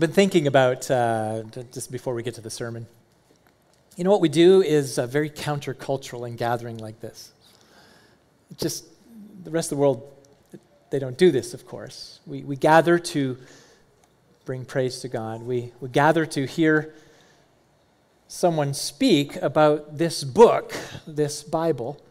[0.00, 1.42] I've been thinking about, uh,
[1.74, 2.86] just before we get to the sermon,
[3.98, 7.32] you know what we do is uh, very countercultural in gathering like this.
[8.56, 8.86] Just
[9.44, 10.10] the rest of the world,
[10.88, 12.20] they don't do this, of course.
[12.26, 13.36] We, we gather to
[14.46, 15.42] bring praise to God.
[15.42, 16.94] We, we gather to hear
[18.26, 20.72] someone speak about this book,
[21.06, 22.02] this Bible.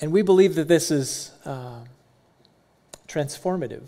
[0.00, 1.78] And we believe that this is uh,
[3.06, 3.84] transformative.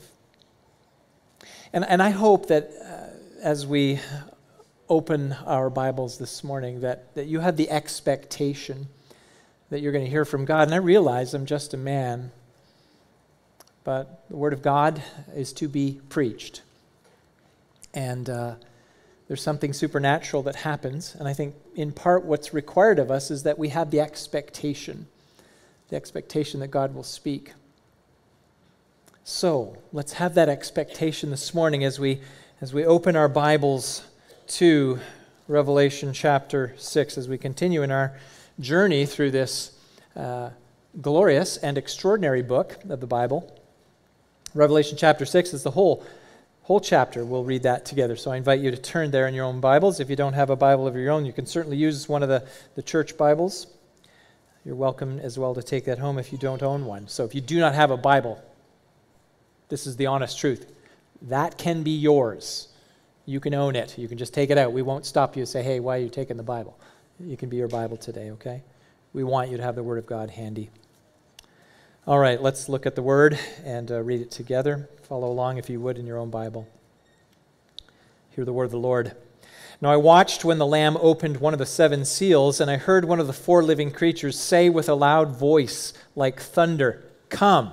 [1.72, 3.98] And, and I hope that uh, as we
[4.88, 8.88] open our Bibles this morning, that, that you have the expectation
[9.70, 10.68] that you're going to hear from God.
[10.68, 12.30] And I realize I'm just a man,
[13.84, 15.02] but the Word of God
[15.34, 16.60] is to be preached.
[17.94, 18.54] And uh,
[19.28, 21.14] there's something supernatural that happens.
[21.18, 25.06] And I think, in part, what's required of us is that we have the expectation
[25.92, 27.52] the expectation that God will speak.
[29.24, 32.20] So, let's have that expectation this morning as we,
[32.60, 34.04] as we open our Bibles
[34.48, 34.98] to
[35.46, 38.18] Revelation chapter 6, as we continue in our
[38.58, 39.78] journey through this
[40.16, 40.50] uh,
[41.00, 43.56] glorious and extraordinary book of the Bible.
[44.54, 46.04] Revelation chapter 6 is the whole,
[46.62, 47.24] whole chapter.
[47.24, 48.16] We'll read that together.
[48.16, 50.00] So I invite you to turn there in your own Bibles.
[50.00, 52.28] If you don't have a Bible of your own, you can certainly use one of
[52.28, 53.68] the, the church Bibles.
[54.64, 57.06] You're welcome as well to take that home if you don't own one.
[57.06, 58.42] So if you do not have a Bible,
[59.72, 60.70] this is the honest truth.
[61.22, 62.68] That can be yours.
[63.24, 63.96] You can own it.
[63.96, 64.74] You can just take it out.
[64.74, 66.78] We won't stop you and say, hey, why are you taking the Bible?
[67.18, 68.62] You can be your Bible today, okay?
[69.14, 70.68] We want you to have the Word of God handy.
[72.06, 74.90] All right, let's look at the Word and uh, read it together.
[75.04, 76.68] Follow along, if you would, in your own Bible.
[78.36, 79.16] Hear the Word of the Lord.
[79.80, 83.06] Now I watched when the Lamb opened one of the seven seals, and I heard
[83.06, 87.72] one of the four living creatures say with a loud voice, like thunder, Come.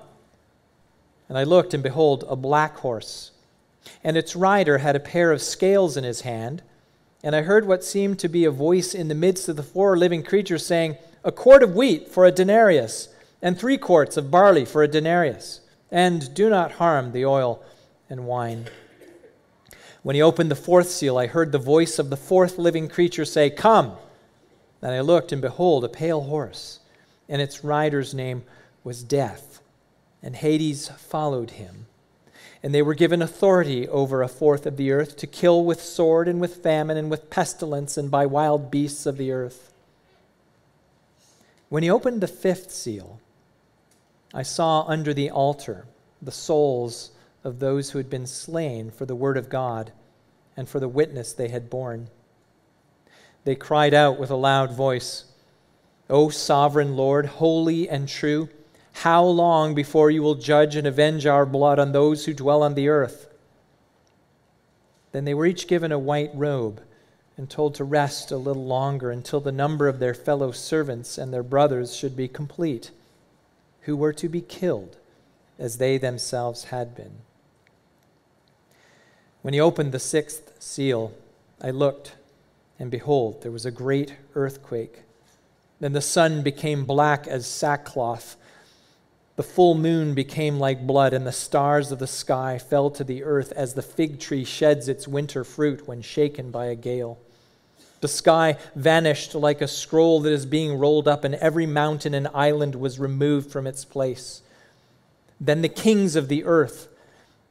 [1.31, 3.31] And I looked, and behold, a black horse.
[4.03, 6.61] And its rider had a pair of scales in his hand.
[7.23, 9.97] And I heard what seemed to be a voice in the midst of the four
[9.97, 13.07] living creatures saying, A quart of wheat for a denarius,
[13.41, 15.61] and three quarts of barley for a denarius.
[15.89, 17.63] And do not harm the oil
[18.09, 18.65] and wine.
[20.03, 23.23] When he opened the fourth seal, I heard the voice of the fourth living creature
[23.23, 23.93] say, Come!
[24.81, 26.79] And I looked, and behold, a pale horse,
[27.29, 28.43] and its rider's name
[28.83, 29.50] was Death,
[30.23, 31.87] and Hades followed him.
[32.63, 36.27] And they were given authority over a fourth of the earth to kill with sword,
[36.27, 39.73] and with famine, and with pestilence, and by wild beasts of the earth.
[41.69, 43.19] When he opened the fifth seal,
[44.33, 45.85] I saw under the altar
[46.21, 47.11] the souls
[47.43, 49.91] of those who had been slain for the word of God
[50.55, 52.09] and for the witness they had borne.
[53.43, 55.25] They cried out with a loud voice,
[56.09, 58.49] O sovereign Lord, holy and true,
[58.93, 62.75] how long before you will judge and avenge our blood on those who dwell on
[62.75, 63.27] the earth?
[65.11, 66.81] Then they were each given a white robe
[67.37, 71.33] and told to rest a little longer until the number of their fellow servants and
[71.33, 72.91] their brothers should be complete,
[73.81, 74.97] who were to be killed
[75.57, 77.13] as they themselves had been.
[79.41, 81.13] When he opened the sixth seal,
[81.59, 82.13] I looked,
[82.77, 85.01] and behold, there was a great earthquake.
[85.79, 88.35] Then the sun became black as sackcloth.
[89.41, 93.23] The full moon became like blood, and the stars of the sky fell to the
[93.23, 97.17] earth as the fig tree sheds its winter fruit when shaken by a gale.
[98.01, 102.27] The sky vanished like a scroll that is being rolled up, and every mountain and
[102.35, 104.43] island was removed from its place.
[105.39, 106.87] Then the kings of the earth,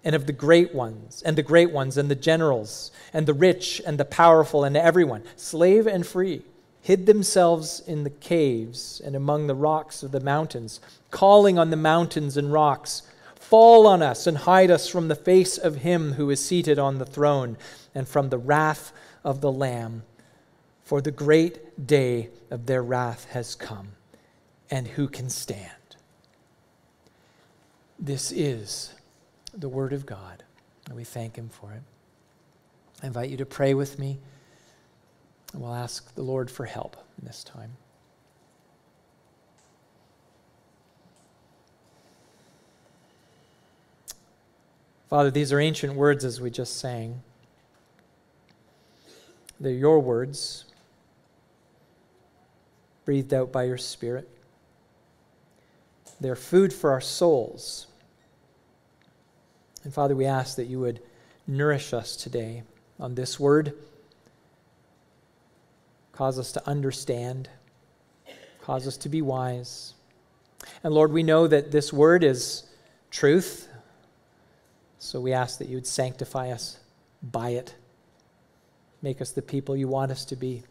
[0.05, 3.83] and of the great ones, and the great ones, and the generals, and the rich,
[3.85, 6.43] and the powerful, and everyone, slave and free,
[6.83, 10.81] hid themselves in the caves and among the rocks of the mountains,
[11.11, 13.03] calling on the mountains and rocks,
[13.35, 16.99] Fall on us and hide us from the face of him who is seated on
[16.99, 17.57] the throne,
[17.95, 18.93] and from the wrath
[19.25, 20.05] of the Lamb.
[20.85, 23.93] For the great day of their wrath has come,
[24.71, 25.73] and who can stand?
[27.99, 28.95] This is
[29.53, 30.43] the Word of God,
[30.87, 31.83] and we thank Him for it.
[33.03, 34.19] I invite you to pray with me,
[35.53, 37.77] and we'll ask the Lord for help in this time.
[45.09, 47.21] Father, these are ancient words as we just sang.
[49.59, 50.67] They're your words,
[53.05, 54.29] breathed out by your Spirit.
[56.21, 57.89] They're food for our souls.
[59.83, 61.01] And Father, we ask that you would
[61.47, 62.63] nourish us today
[63.01, 63.75] on this word,
[66.13, 67.49] cause us to understand,
[68.61, 69.95] cause us to be wise.
[70.85, 72.65] And Lord, we know that this word is
[73.11, 73.69] truth,
[74.99, 76.79] so we ask that you would sanctify us
[77.23, 77.75] by it.
[79.03, 80.63] Make us the people you want us to be.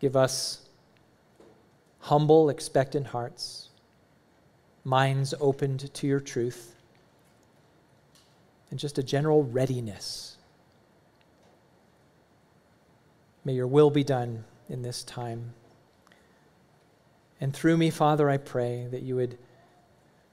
[0.00, 0.68] Give us
[2.00, 3.68] humble, expectant hearts,
[4.84, 6.74] minds opened to your truth,
[8.70, 10.37] and just a general readiness.
[13.48, 15.54] May your will be done in this time.
[17.40, 19.38] And through me, Father, I pray that you would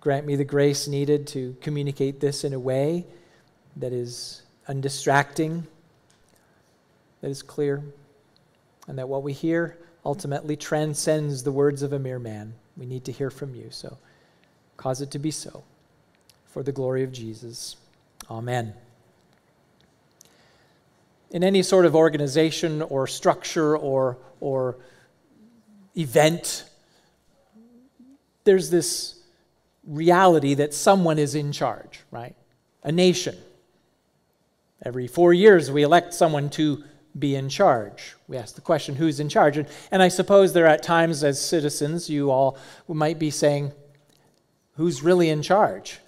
[0.02, 3.06] grant me the grace needed to communicate this in a way
[3.78, 5.66] that is undistracting,
[7.22, 7.82] that is clear,
[8.90, 12.54] and that what we hear ultimately transcends the words of a mere man.
[12.76, 13.98] We need to hear from you, so
[14.76, 15.64] cause it to be so.
[16.48, 17.78] For the glory of Jesus.
[18.30, 18.74] Amen.
[21.36, 24.78] In any sort of organization or structure or, or
[25.98, 26.64] event,
[28.46, 29.20] there's this
[29.86, 32.38] reality that someone is in charge, right?
[32.84, 33.36] A nation.
[34.86, 36.86] Every four years, we elect someone to
[37.20, 38.16] be in charge.
[38.30, 39.58] We ask the question, who's in charge?
[39.58, 42.58] And, and I suppose there are at times, as citizens, you all
[42.88, 43.74] might be saying,
[44.78, 46.00] who's really in charge?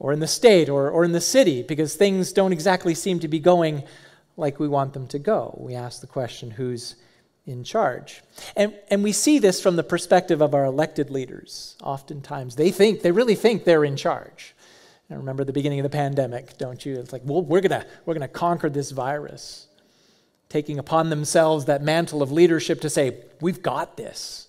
[0.00, 3.28] Or in the state or, or in the city, because things don't exactly seem to
[3.28, 3.84] be going
[4.36, 5.56] like we want them to go.
[5.60, 6.96] We ask the question, who's
[7.46, 8.22] in charge?
[8.56, 11.76] And, and we see this from the perspective of our elected leaders.
[11.82, 14.54] Oftentimes, they think, they really think they're in charge.
[15.10, 16.98] I remember the beginning of the pandemic, don't you?
[16.98, 19.66] It's like, well, we're going we're going to conquer this virus
[20.48, 24.48] taking upon themselves that mantle of leadership to say, We've got this.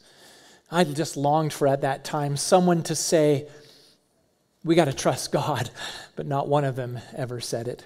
[0.71, 3.47] I just longed for at that time someone to say,
[4.63, 5.69] We got to trust God,
[6.15, 7.85] but not one of them ever said it.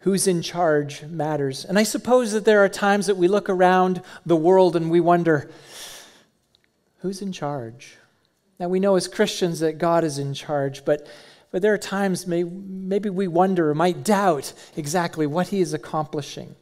[0.00, 1.64] Who's in charge matters.
[1.64, 5.00] And I suppose that there are times that we look around the world and we
[5.00, 5.50] wonder,
[6.98, 7.96] Who's in charge?
[8.58, 11.06] Now, we know as Christians that God is in charge, but,
[11.52, 15.72] but there are times may, maybe we wonder or might doubt exactly what He is
[15.72, 16.56] accomplishing.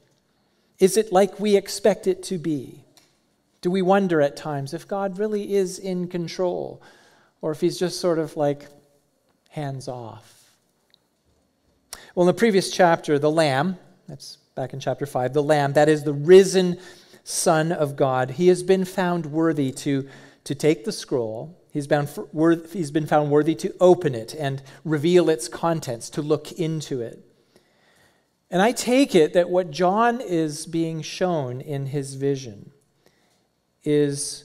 [0.79, 2.85] Is it like we expect it to be?
[3.63, 6.83] Do we wonder at times if God really is in control
[7.41, 8.67] or if he's just sort of like
[9.49, 10.36] hands off?
[12.17, 13.77] Well, in the previous chapter, the Lamb,
[14.09, 16.79] that's back in chapter 5, the Lamb, that is the risen
[17.25, 20.09] Son of God, he has been found worthy to,
[20.45, 21.55] to take the scroll.
[21.71, 22.09] He's been,
[22.73, 27.23] he's been found worthy to open it and reveal its contents, to look into it.
[28.51, 32.73] And I take it that what John is being shown in his vision
[33.85, 34.45] is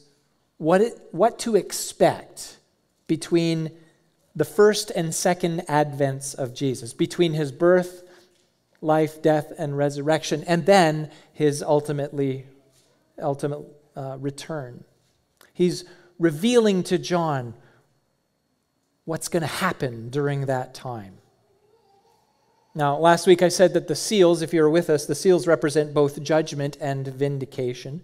[0.57, 2.57] what, it, what to expect
[3.07, 3.71] between
[4.36, 8.04] the first and second advents of Jesus, between his birth,
[8.81, 12.45] life, death, and resurrection, and then his ultimately
[13.22, 13.62] ultimate
[13.95, 14.83] uh, return.
[15.54, 15.86] He's
[16.18, 17.54] revealing to John
[19.06, 21.18] what's going to happen during that time.
[22.73, 25.45] Now, last week I said that the seals, if you were with us, the seals
[25.45, 28.02] represent both judgment and vindication.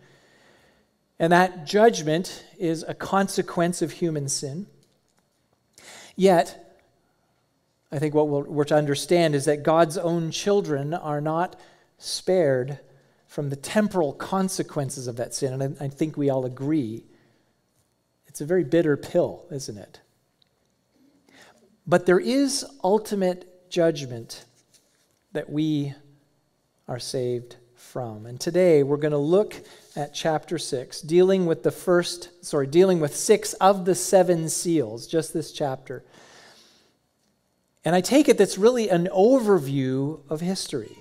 [1.19, 4.67] And that judgment is a consequence of human sin.
[6.17, 6.77] Yet,
[7.91, 11.55] I think what we're to understand is that God's own children are not
[12.00, 12.79] spared
[13.27, 15.62] from the temporal consequences of that sin.
[15.62, 17.05] And I think we all agree.
[18.27, 20.01] It's a very bitter pill, isn't it?
[21.86, 24.43] But there is ultimate judgment
[25.33, 25.93] that we
[26.88, 27.57] are saved
[27.88, 28.25] from.
[28.25, 29.56] And today we're going to look
[29.96, 35.08] at chapter 6, dealing with the first, sorry, dealing with six of the seven seals,
[35.08, 36.03] just this chapter.
[37.86, 40.98] And I take it that's really an overview of history.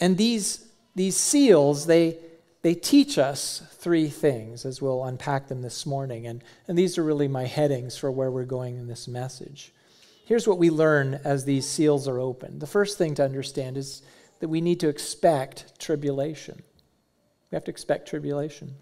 [0.00, 2.18] And these, these seals, they,
[2.62, 6.26] they teach us three things, as we'll unpack them this morning.
[6.26, 9.74] And, and these are really my headings for where we're going in this message.
[10.24, 12.60] Here's what we learn as these seals are opened.
[12.60, 14.02] The first thing to understand is
[14.40, 16.62] that we need to expect tribulation.
[17.50, 18.74] We have to expect tribulation.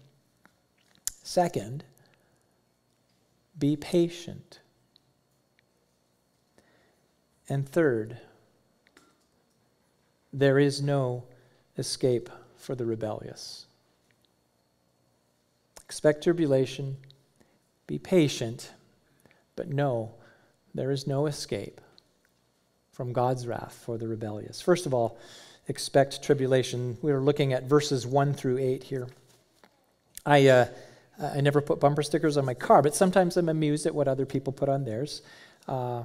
[1.23, 1.83] Second,
[3.57, 4.59] be patient.
[7.47, 8.17] And third,
[10.33, 11.23] there is no
[11.77, 13.67] escape for the rebellious.
[15.83, 16.97] Expect tribulation,
[17.87, 18.71] be patient,
[19.55, 20.15] but know
[20.73, 21.79] there is no escape
[22.95, 24.61] from God's wrath for the rebellious.
[24.61, 25.17] First of all,
[25.67, 26.97] expect tribulation.
[27.01, 29.09] We are looking at verses 1 through 8 here.
[30.25, 30.67] I, uh,
[31.21, 34.25] I never put bumper stickers on my car, but sometimes I'm amused at what other
[34.25, 35.23] people put on theirs.
[35.67, 36.03] Uh,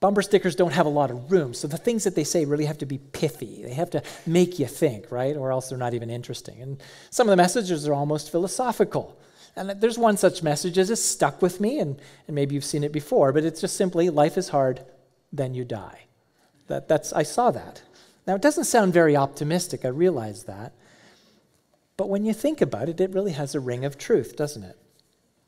[0.00, 2.64] bumper stickers don't have a lot of room, so the things that they say really
[2.64, 3.62] have to be pithy.
[3.62, 5.36] They have to make you think, right?
[5.36, 6.62] Or else they're not even interesting.
[6.62, 9.18] And some of the messages are almost philosophical.
[9.56, 12.84] And there's one such message that has stuck with me, and, and maybe you've seen
[12.84, 14.84] it before, but it's just simply life is hard,
[15.32, 16.06] then you die.
[16.68, 17.82] That, that's, I saw that.
[18.26, 20.72] Now, it doesn't sound very optimistic, I realize that.
[21.96, 24.78] But when you think about it, it really has a ring of truth, doesn't it?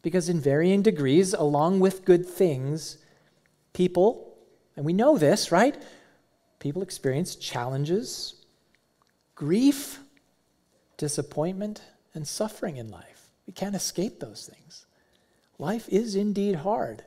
[0.03, 2.99] Because in varying degrees, along with good things,
[3.73, 4.35] people,
[4.77, 5.81] and we know this, right?
[6.59, 8.35] People experience challenges,
[9.35, 10.01] grief,
[10.97, 11.83] disappointment,
[12.15, 13.20] and suffering in life.
[13.51, 14.87] We can't escape those things.
[15.59, 17.03] Life is indeed hard.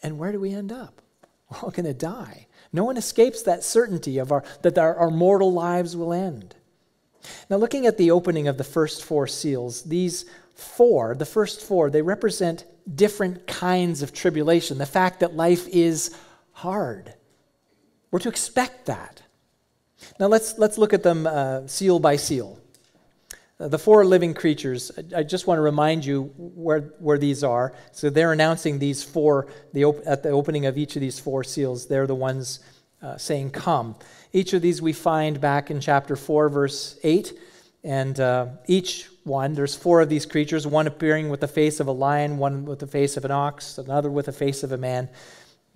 [0.00, 1.02] And where do we end up?
[1.50, 2.46] We're all going to die.
[2.72, 6.54] No one escapes that certainty of our, that our, our mortal lives will end.
[7.50, 11.90] Now, looking at the opening of the first four seals, these four, the first four,
[11.90, 12.64] they represent
[12.94, 14.78] different kinds of tribulation.
[14.78, 16.16] The fact that life is
[16.52, 17.12] hard.
[18.12, 19.20] We're to expect that.
[20.20, 22.60] Now, let's, let's look at them uh, seal by seal.
[23.68, 27.74] The four living creatures, I just want to remind you where, where these are.
[27.92, 31.44] So they're announcing these four, the op- at the opening of each of these four
[31.44, 32.60] seals, they're the ones
[33.02, 33.96] uh, saying, Come.
[34.32, 37.38] Each of these we find back in chapter 4, verse 8.
[37.84, 41.86] And uh, each one, there's four of these creatures, one appearing with the face of
[41.86, 44.78] a lion, one with the face of an ox, another with the face of a
[44.78, 45.10] man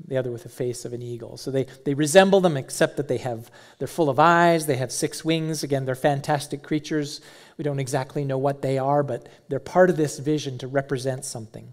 [0.07, 1.37] the other with the face of an eagle.
[1.37, 4.93] So they, they resemble them, except that they have, they're full of eyes, they have
[4.93, 5.63] six wings.
[5.63, 7.21] Again, they're fantastic creatures.
[7.57, 11.25] We don't exactly know what they are, but they're part of this vision to represent
[11.25, 11.73] something.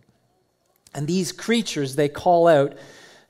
[0.93, 2.77] And these creatures, they call out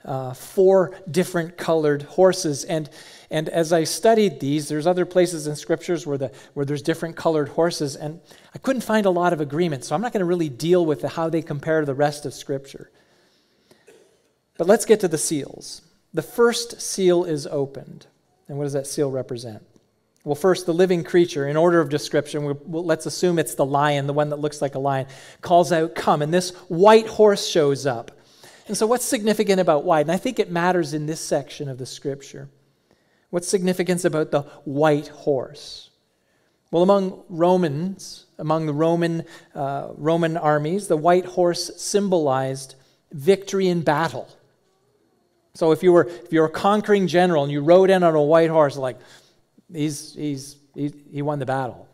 [0.04, 2.64] uh, four different colored horses.
[2.64, 2.90] And,
[3.30, 7.16] and as I studied these, there's other places in scriptures where, the, where there's different
[7.16, 8.20] colored horses, and
[8.54, 9.86] I couldn't find a lot of agreement.
[9.86, 12.26] So I'm not going to really deal with the, how they compare to the rest
[12.26, 12.92] of scripture.
[14.62, 15.82] But let's get to the seals.
[16.14, 18.06] The first seal is opened.
[18.48, 19.64] And what does that seal represent?
[20.24, 23.66] Well, first, the living creature, in order of description, we we'll, let's assume it's the
[23.66, 25.08] lion, the one that looks like a lion,
[25.42, 26.22] calls out, Come.
[26.22, 28.12] And this white horse shows up.
[28.68, 30.02] And so, what's significant about white?
[30.02, 32.48] And I think it matters in this section of the scripture.
[33.32, 35.90] What's significance about the white horse?
[36.70, 39.26] Well, among Romans, among the Roman,
[39.56, 42.76] uh, Roman armies, the white horse symbolized
[43.12, 44.30] victory in battle.
[45.54, 48.22] So if you were if you're a conquering general and you rode in on a
[48.22, 49.00] white horse, like
[49.72, 51.88] he's he's he, he won the battle.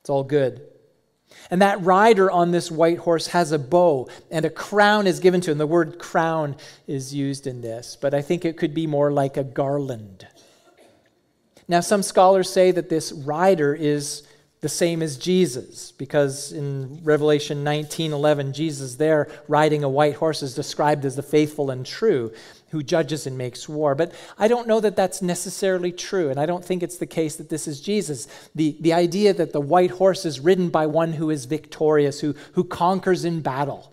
[0.00, 0.62] It's all good.
[1.50, 5.40] And that rider on this white horse has a bow, and a crown is given
[5.42, 5.58] to him.
[5.58, 6.56] The word crown
[6.86, 10.26] is used in this, but I think it could be more like a garland.
[11.68, 14.24] Now, some scholars say that this rider is
[14.62, 20.54] the same as Jesus, because in Revelation 19:11, Jesus there riding a white horse is
[20.54, 22.32] described as the faithful and true,
[22.70, 23.96] who judges and makes war.
[23.96, 27.34] But I don't know that that's necessarily true, and I don't think it's the case
[27.36, 28.28] that this is Jesus.
[28.54, 32.36] The, the idea that the white horse is ridden by one who is victorious, who,
[32.52, 33.92] who conquers in battle.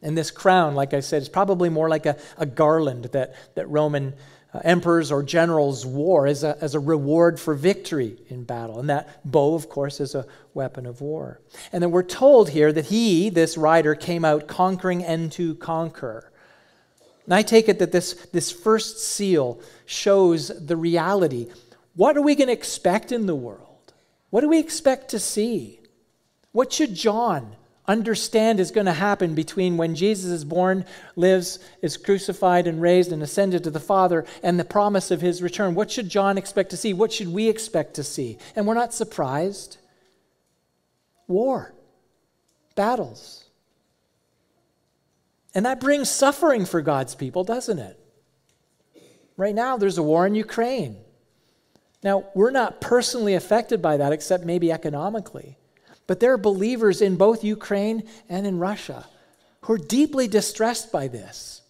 [0.00, 3.68] And this crown, like I said, is probably more like a, a garland that, that
[3.68, 4.14] Roman
[4.54, 8.80] Uh, emperors or generals wore as a, as a reward for victory in battle.
[8.80, 10.24] And that bow, of course, is a
[10.54, 11.38] weapon of war.
[11.70, 16.32] And then we're told here that he, this rider, came out conquering and to conquer.
[17.26, 21.48] And I take it that this, this first seal shows the reality.
[21.94, 23.92] What are we going to expect in the world?
[24.30, 25.80] What do we expect to see?
[26.52, 27.54] What should John
[27.88, 30.84] understand is going to happen between when Jesus is born,
[31.16, 35.42] lives, is crucified and raised and ascended to the Father, and the promise of his
[35.42, 35.74] return.
[35.74, 36.92] What should John expect to see?
[36.92, 38.38] What should we expect to see?
[38.54, 39.78] And we're not surprised.
[41.26, 41.74] War,
[42.76, 43.44] battles.
[45.54, 47.98] And that brings suffering for God's people, doesn't it?
[49.36, 50.96] Right now, there's a war in Ukraine.
[52.02, 55.57] Now, we're not personally affected by that, except maybe economically.
[56.08, 59.06] But there are believers in both Ukraine and in Russia
[59.60, 61.60] who are deeply distressed by this.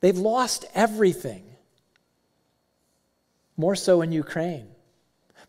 [0.00, 1.44] They've lost everything,
[3.56, 4.66] more so in Ukraine.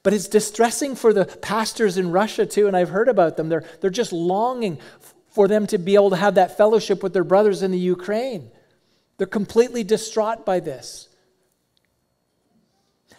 [0.03, 3.49] But it's distressing for the pastors in Russia too, and I've heard about them.
[3.49, 4.77] They're, they're just longing
[5.29, 8.51] for them to be able to have that fellowship with their brothers in the Ukraine.
[9.17, 11.09] They're completely distraught by this.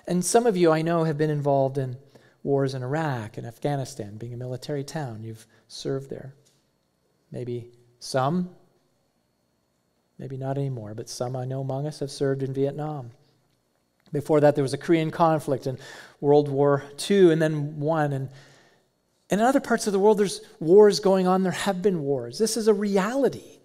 [0.06, 1.96] And some of you I know have been involved in
[2.44, 5.24] wars in Iraq and Afghanistan, being a military town.
[5.24, 6.34] You've served there.
[7.32, 8.50] Maybe some,
[10.18, 13.10] maybe not anymore, but some I know among us have served in Vietnam.
[14.12, 15.78] Before that, there was a Korean conflict and
[16.20, 18.12] World War II, and then one.
[18.12, 18.28] And,
[19.30, 21.42] and in other parts of the world, there's wars going on.
[21.42, 22.38] There have been wars.
[22.38, 23.58] This is a reality.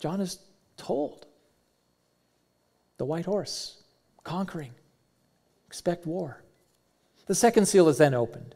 [0.00, 0.38] John is
[0.76, 1.26] told
[2.96, 3.82] the white horse
[4.24, 4.72] conquering.
[5.66, 6.43] Expect war.
[7.26, 8.54] The second seal is then opened.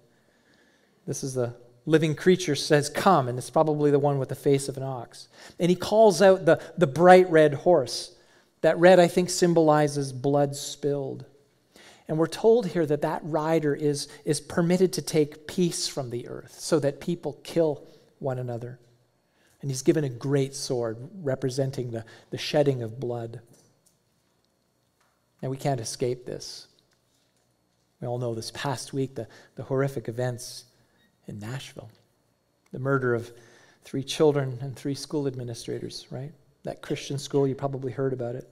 [1.06, 1.54] This is the
[1.86, 5.28] living creature says, Come, and it's probably the one with the face of an ox.
[5.58, 8.14] And he calls out the, the bright red horse.
[8.60, 11.24] That red, I think, symbolizes blood spilled.
[12.08, 16.26] And we're told here that that rider is, is permitted to take peace from the
[16.28, 17.86] earth so that people kill
[18.18, 18.78] one another.
[19.60, 23.40] And he's given a great sword representing the, the shedding of blood.
[25.42, 26.68] And we can't escape this.
[28.00, 29.26] We all know this past week the,
[29.56, 30.64] the horrific events
[31.26, 31.90] in Nashville
[32.72, 33.32] the murder of
[33.84, 36.32] three children and three school administrators, right?
[36.64, 38.48] That Christian school, you probably heard about it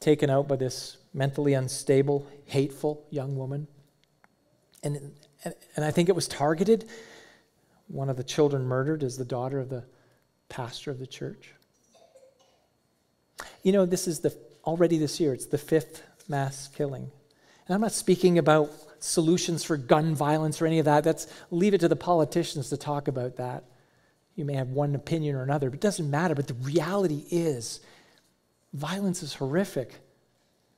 [0.00, 3.66] taken out by this mentally unstable, hateful young woman.
[4.82, 5.12] And,
[5.42, 6.86] and, and I think it was targeted.
[7.88, 9.84] One of the children murdered is the daughter of the
[10.48, 11.54] pastor of the church.
[13.62, 17.10] You know, this is the already this year, it's the fifth mass killing.
[17.66, 21.04] And I'm not speaking about solutions for gun violence or any of that.
[21.04, 23.64] That's leave it to the politicians to talk about that.
[24.34, 26.34] You may have one opinion or another, but it doesn't matter.
[26.34, 27.80] But the reality is
[28.76, 29.94] Violence is horrific.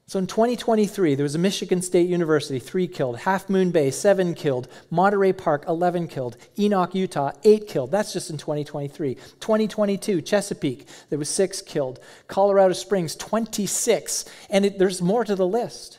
[0.06, 4.34] So in 2023, there was a Michigan State University, three killed, Half Moon Bay, seven
[4.34, 7.90] killed, Monterey Park, 11 killed, Enoch, Utah, eight killed.
[7.90, 9.16] That's just in 2023.
[9.16, 15.46] 2022, Chesapeake, there was six killed, Colorado Springs, 26, and it, there's more to the
[15.46, 15.97] list.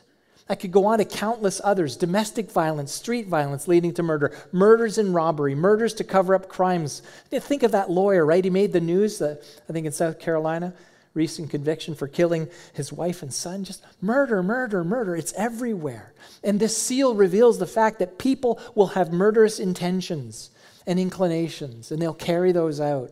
[0.49, 4.97] I could go on to countless others domestic violence, street violence leading to murder, murders
[4.97, 7.03] and robbery, murders to cover up crimes.
[7.29, 8.43] Think of that lawyer, right?
[8.43, 9.35] He made the news, uh,
[9.69, 10.73] I think in South Carolina
[11.13, 13.63] recent conviction for killing his wife and son.
[13.63, 15.15] Just murder, murder, murder.
[15.15, 16.13] It's everywhere.
[16.43, 20.51] And this seal reveals the fact that people will have murderous intentions
[20.85, 23.11] and inclinations, and they'll carry those out.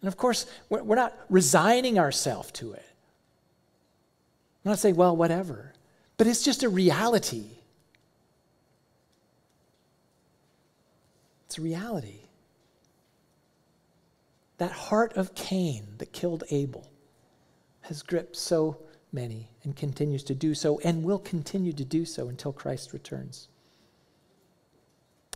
[0.00, 2.84] And of course, we're not resigning ourselves to it.
[4.64, 5.72] I'm not saying, well, whatever.
[6.22, 7.46] But it's just a reality.
[11.46, 12.20] It's a reality.
[14.58, 16.88] That heart of Cain that killed Abel
[17.80, 18.76] has gripped so
[19.12, 23.48] many and continues to do so and will continue to do so until Christ returns.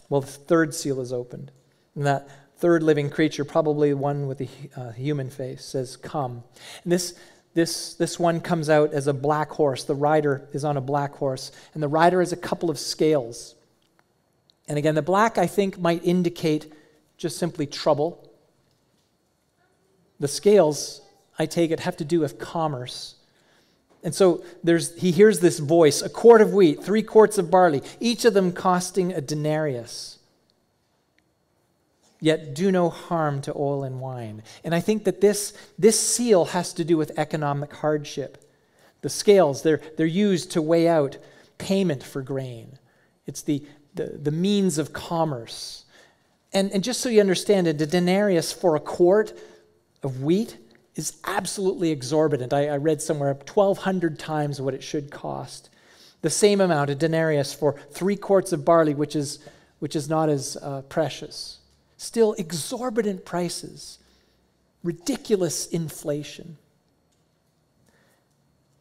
[0.08, 1.50] Well, the third seal is opened.
[1.96, 6.44] And that third living creature, probably one with a uh, human face, says, Come.
[6.84, 7.18] And this,
[7.56, 9.84] this, this one comes out as a black horse.
[9.84, 13.54] The rider is on a black horse, and the rider has a couple of scales.
[14.68, 16.70] And again, the black, I think, might indicate
[17.16, 18.30] just simply trouble
[20.20, 21.00] the scales,
[21.38, 23.14] I take it, have to do with commerce.
[24.02, 27.82] And so there's, he hears this voice a quart of wheat, three quarts of barley,
[28.00, 30.15] each of them costing a denarius.
[32.20, 34.42] Yet do no harm to oil and wine.
[34.64, 38.50] And I think that this, this seal has to do with economic hardship.
[39.02, 41.18] The scales, they're, they're used to weigh out
[41.58, 42.78] payment for grain,
[43.26, 45.84] it's the, the, the means of commerce.
[46.52, 49.36] And, and just so you understand a denarius for a quart
[50.02, 50.56] of wheat
[50.94, 52.52] is absolutely exorbitant.
[52.52, 55.70] I, I read somewhere 1,200 times what it should cost.
[56.22, 59.40] The same amount, a denarius, for three quarts of barley, which is,
[59.80, 61.58] which is not as uh, precious.
[62.06, 63.98] Still exorbitant prices,
[64.84, 66.56] ridiculous inflation.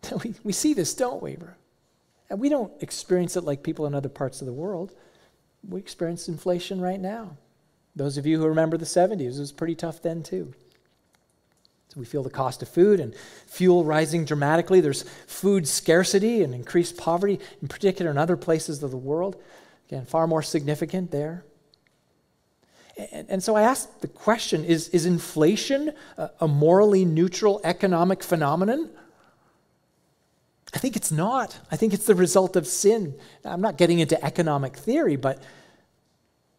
[0.24, 1.36] We, we see this, don't we?
[2.30, 4.94] And we don't experience it like people in other parts of the world.
[5.68, 7.36] We experience inflation right now.
[7.96, 10.54] Those of you who remember the 70s, it was pretty tough then too.
[11.88, 13.16] So we feel the cost of food and
[13.48, 14.82] fuel rising dramatically.
[14.82, 19.42] There's food scarcity and increased poverty, in particular in other places of the world.
[19.88, 21.44] Again, far more significant there.
[22.98, 28.24] And, and so I ask the question is, is inflation a, a morally neutral economic
[28.24, 28.90] phenomenon?
[30.74, 31.58] I think it's not.
[31.72, 33.16] I think it's the result of sin.
[33.44, 35.42] I'm not getting into economic theory, but,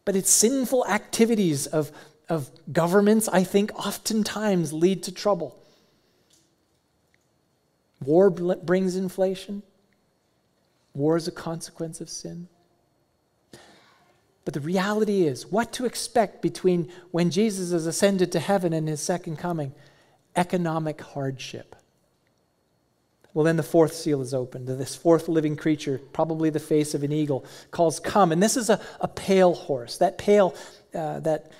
[0.05, 1.91] but it's sinful activities of
[2.29, 5.57] of governments, I think, oftentimes lead to trouble.
[8.01, 9.63] War brings inflation.
[10.93, 12.47] War is a consequence of sin.
[14.47, 18.87] But the reality is, what to expect between when Jesus is ascended to heaven and
[18.87, 19.73] his second coming?
[20.37, 21.75] Economic hardship.
[23.33, 24.69] Well, then the fourth seal is opened.
[24.69, 28.31] This fourth living creature, probably the face of an eagle, calls, Come.
[28.31, 29.97] And this is a, a pale horse.
[29.97, 30.55] That pale
[30.95, 31.51] uh, that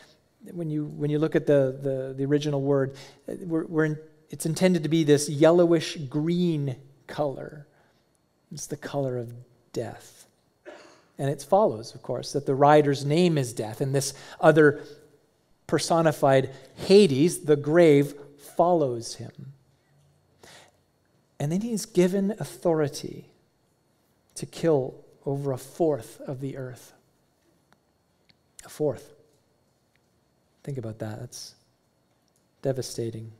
[0.53, 2.95] when you, when you look at the, the, the original word,
[3.27, 7.67] we're, we're in, it's intended to be this yellowish green color.
[8.49, 9.33] It's the color of
[9.73, 10.16] death.
[11.17, 14.81] And it follows, of course, that the rider's name is death, and this other
[15.65, 18.13] personified Hades, the grave,
[18.55, 19.53] follows him.
[21.39, 23.29] And then he's given authority
[24.35, 26.93] to kill over a fourth of the earth.
[28.65, 29.13] A fourth.
[30.63, 31.19] Think about that.
[31.19, 31.55] That's
[32.61, 33.31] devastating.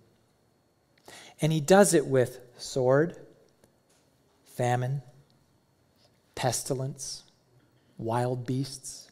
[1.42, 3.16] And he does it with sword,
[4.46, 5.02] famine,
[6.36, 7.24] pestilence,
[7.97, 9.10] wild beasts.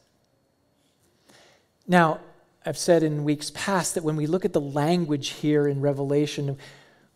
[1.86, 2.20] Now,
[2.64, 6.58] I've said in weeks past that when we look at the language here in Revelation,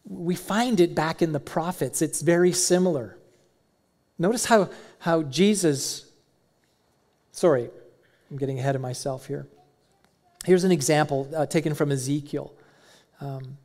[0.05, 2.03] we find it back in the prophets.
[2.03, 3.17] It's very similar.
[4.19, 6.07] Notice how, how Jesus,
[7.33, 7.69] sorry,
[8.31, 9.47] I'm getting ahead of myself here.
[10.45, 12.53] Here's an example uh, taken from Ezekiel.
[13.21, 13.59] Um,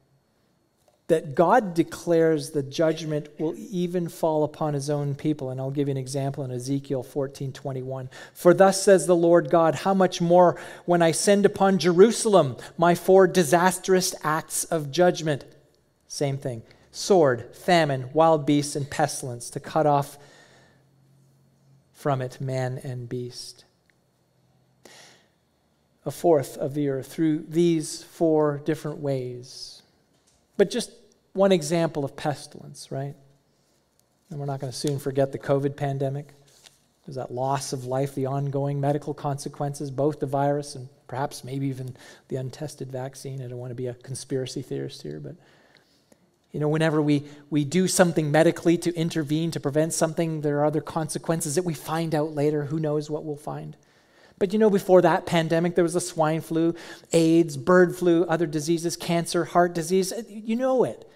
[1.07, 5.51] that God declares the judgment will even fall upon his own people.
[5.51, 8.09] And I'll give you an example in Ezekiel 14 21.
[8.33, 12.95] For thus says the Lord God, how much more when I send upon Jerusalem my
[12.95, 15.45] four disastrous acts of judgment?
[16.07, 20.17] Same thing sword, famine, wild beasts, and pestilence to cut off
[21.93, 23.65] from it man and beast.
[26.03, 29.74] A fourth of the earth through these four different ways
[30.57, 30.91] but just
[31.33, 33.15] one example of pestilence, right?
[34.29, 36.29] And we're not going to soon forget the COVID pandemic.
[37.05, 41.67] There's that loss of life, the ongoing medical consequences, both the virus and perhaps maybe
[41.67, 41.95] even
[42.29, 43.41] the untested vaccine.
[43.41, 45.35] I don't want to be a conspiracy theorist here, but
[46.51, 50.65] you know, whenever we, we do something medically to intervene to prevent something, there are
[50.65, 52.63] other consequences that we find out later.
[52.63, 53.75] Who knows what we'll find?
[54.37, 56.75] But you know, before that pandemic, there was a swine flu,
[57.13, 60.11] AIDS, bird flu, other diseases, cancer, heart disease.
[60.27, 61.09] You know it.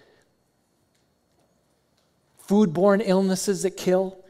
[2.48, 4.24] Foodborne illnesses that kill.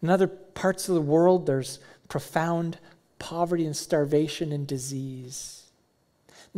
[0.00, 2.78] In other parts of the world, there's profound
[3.18, 5.67] poverty and starvation and disease.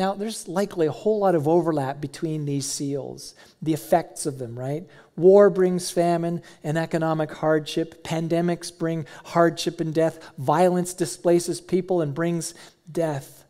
[0.01, 4.59] Now, there's likely a whole lot of overlap between these seals, the effects of them,
[4.59, 4.87] right?
[5.15, 8.03] War brings famine and economic hardship.
[8.03, 10.19] Pandemics bring hardship and death.
[10.39, 12.55] Violence displaces people and brings
[12.91, 13.45] death.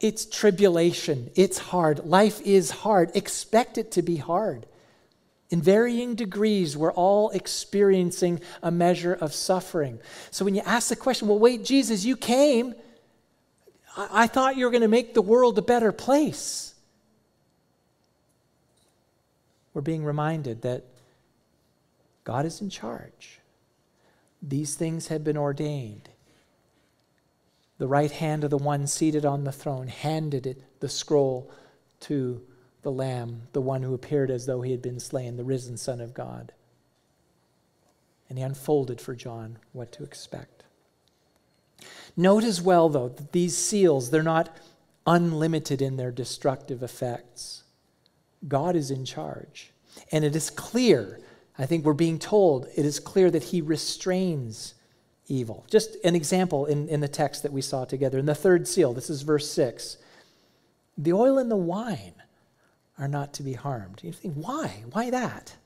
[0.00, 1.30] It's tribulation.
[1.36, 2.04] It's hard.
[2.04, 3.12] Life is hard.
[3.14, 4.66] Expect it to be hard.
[5.50, 10.00] In varying degrees, we're all experiencing a measure of suffering.
[10.32, 12.74] So when you ask the question, well, wait, Jesus, you came
[13.98, 16.74] I, I thought you were going to make the world a better place.
[19.74, 20.84] We're being reminded that
[22.24, 23.40] God is in charge.
[24.40, 26.08] These things have been ordained.
[27.78, 31.50] The right hand of the one seated on the throne handed it, the scroll
[32.00, 32.42] to
[32.82, 36.00] the Lamb, the one who appeared as though he had been slain, the risen Son
[36.00, 36.52] of God.
[38.28, 40.57] And he unfolded for John what to expect.
[42.16, 44.54] Note as well, though, that these seals, they're not
[45.06, 47.62] unlimited in their destructive effects.
[48.46, 49.72] God is in charge.
[50.12, 51.20] And it is clear,
[51.58, 54.74] I think we're being told, it is clear that He restrains
[55.28, 55.64] evil.
[55.70, 58.18] Just an example in, in the text that we saw together.
[58.18, 59.96] In the third seal, this is verse 6.
[60.96, 62.14] The oil and the wine
[62.98, 64.00] are not to be harmed.
[64.02, 64.82] You think, why?
[64.92, 65.56] Why that?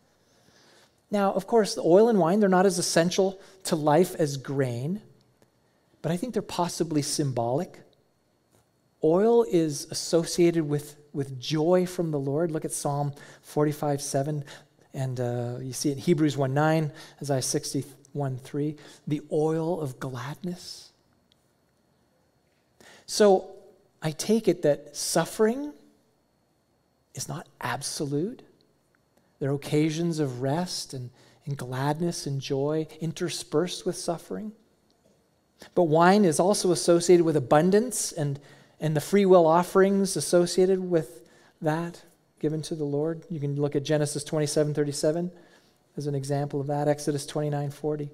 [1.11, 5.01] Now, of course, the oil and wine, they're not as essential to life as grain
[6.03, 7.81] but I think they're possibly symbolic.
[9.05, 12.51] Oil is associated with, with joy from the Lord.
[12.51, 13.13] Look at Psalm
[13.43, 14.45] 45 7,
[14.95, 18.77] and uh, you see it in Hebrews 1 9, Isaiah 61 3.
[19.07, 20.93] The oil of gladness.
[23.07, 23.51] So
[24.03, 25.73] I take it that suffering
[27.15, 28.43] is not absolute.
[29.39, 31.11] There are occasions of rest and,
[31.45, 34.53] and gladness and joy interspersed with suffering.
[35.75, 38.39] But wine is also associated with abundance and,
[38.81, 41.23] and the free will offerings associated with
[41.61, 42.03] that
[42.41, 43.23] given to the Lord.
[43.31, 45.31] You can look at Genesis 27 37
[45.97, 48.11] as an example of that, Exodus 29 40.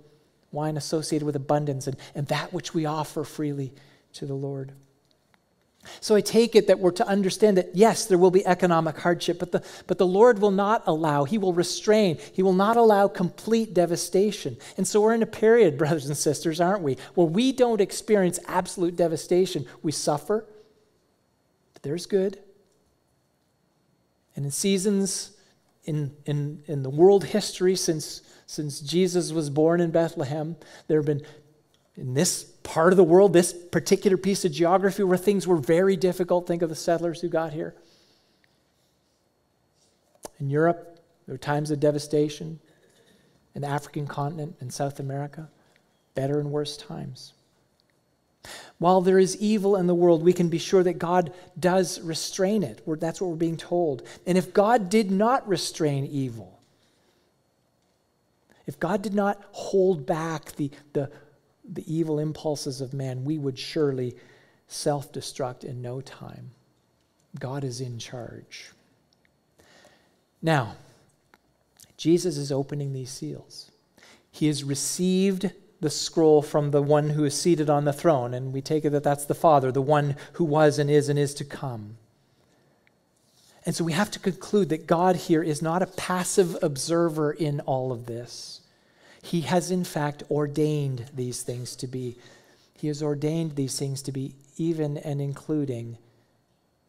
[0.51, 3.73] Wine associated with abundance and, and that which we offer freely
[4.15, 4.73] to the Lord.
[6.01, 9.39] So I take it that we're to understand that yes, there will be economic hardship,
[9.39, 13.09] but the, but the Lord will not allow, He will restrain, He will not allow
[13.09, 14.57] complete devastation.
[14.77, 18.39] And so we're in a period, brothers and sisters, aren't we, where we don't experience
[18.47, 19.67] absolute devastation.
[19.83, 20.47] We suffer,
[21.75, 22.39] but there's good.
[24.37, 25.33] And in seasons
[25.89, 30.55] in, in, in the world history since, since Jesus was born in Bethlehem,
[30.87, 31.23] there have been,
[31.97, 35.97] in this part of the world, this particular piece of geography where things were very
[35.97, 36.47] difficult.
[36.47, 37.75] Think of the settlers who got here.
[40.39, 42.61] In Europe, there were times of devastation.
[43.55, 45.49] In the African continent and South America,
[46.15, 47.33] better and worse times.
[48.77, 52.63] While there is evil in the world, we can be sure that God does restrain
[52.63, 52.83] it.
[52.87, 54.07] That's what we're being told.
[54.27, 56.61] And if God did not restrain evil,
[58.67, 61.11] if God did not hold back the, the,
[61.71, 64.17] the evil impulses of man, we would surely
[64.67, 66.51] self destruct in no time.
[67.39, 68.73] God is in charge.
[70.41, 70.77] Now,
[71.97, 73.71] Jesus is opening these seals.
[74.31, 75.51] He has received
[75.81, 78.91] the scroll from the one who is seated on the throne, and we take it
[78.91, 81.97] that that's the Father, the one who was and is and is to come.
[83.65, 87.61] And so we have to conclude that God here is not a passive observer in
[87.61, 88.58] all of this.
[89.29, 92.17] He has, in fact, ordained these things to be.
[92.73, 95.99] He has ordained these things to be, even and including,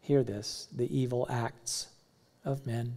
[0.00, 1.88] hear this, the evil acts
[2.42, 2.94] of men.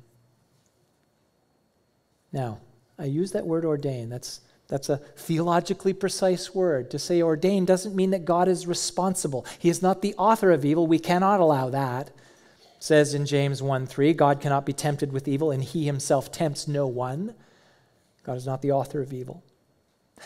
[2.32, 2.60] Now,
[2.98, 4.08] I use that word ordain.
[4.08, 6.90] That's, that's a theologically precise word.
[6.92, 9.46] To say ordain doesn't mean that God is responsible.
[9.60, 10.88] He is not the author of evil.
[10.88, 12.08] We cannot allow that.
[12.08, 12.14] It
[12.80, 16.66] says in James 1 3, God cannot be tempted with evil, and he himself tempts
[16.66, 17.36] no one.
[18.24, 19.44] God is not the author of evil.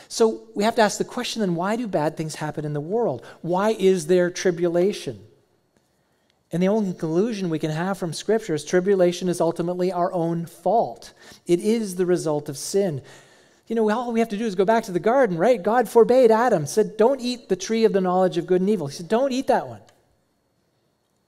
[0.07, 2.81] So we have to ask the question then why do bad things happen in the
[2.81, 3.25] world?
[3.41, 5.19] Why is there tribulation?
[6.51, 10.45] And the only conclusion we can have from Scripture is tribulation is ultimately our own
[10.45, 11.13] fault.
[11.45, 13.01] It is the result of sin.
[13.67, 15.62] You know, all we have to do is go back to the garden, right?
[15.62, 18.88] God forbade Adam, said, Don't eat the tree of the knowledge of good and evil.
[18.88, 19.81] He said, Don't eat that one.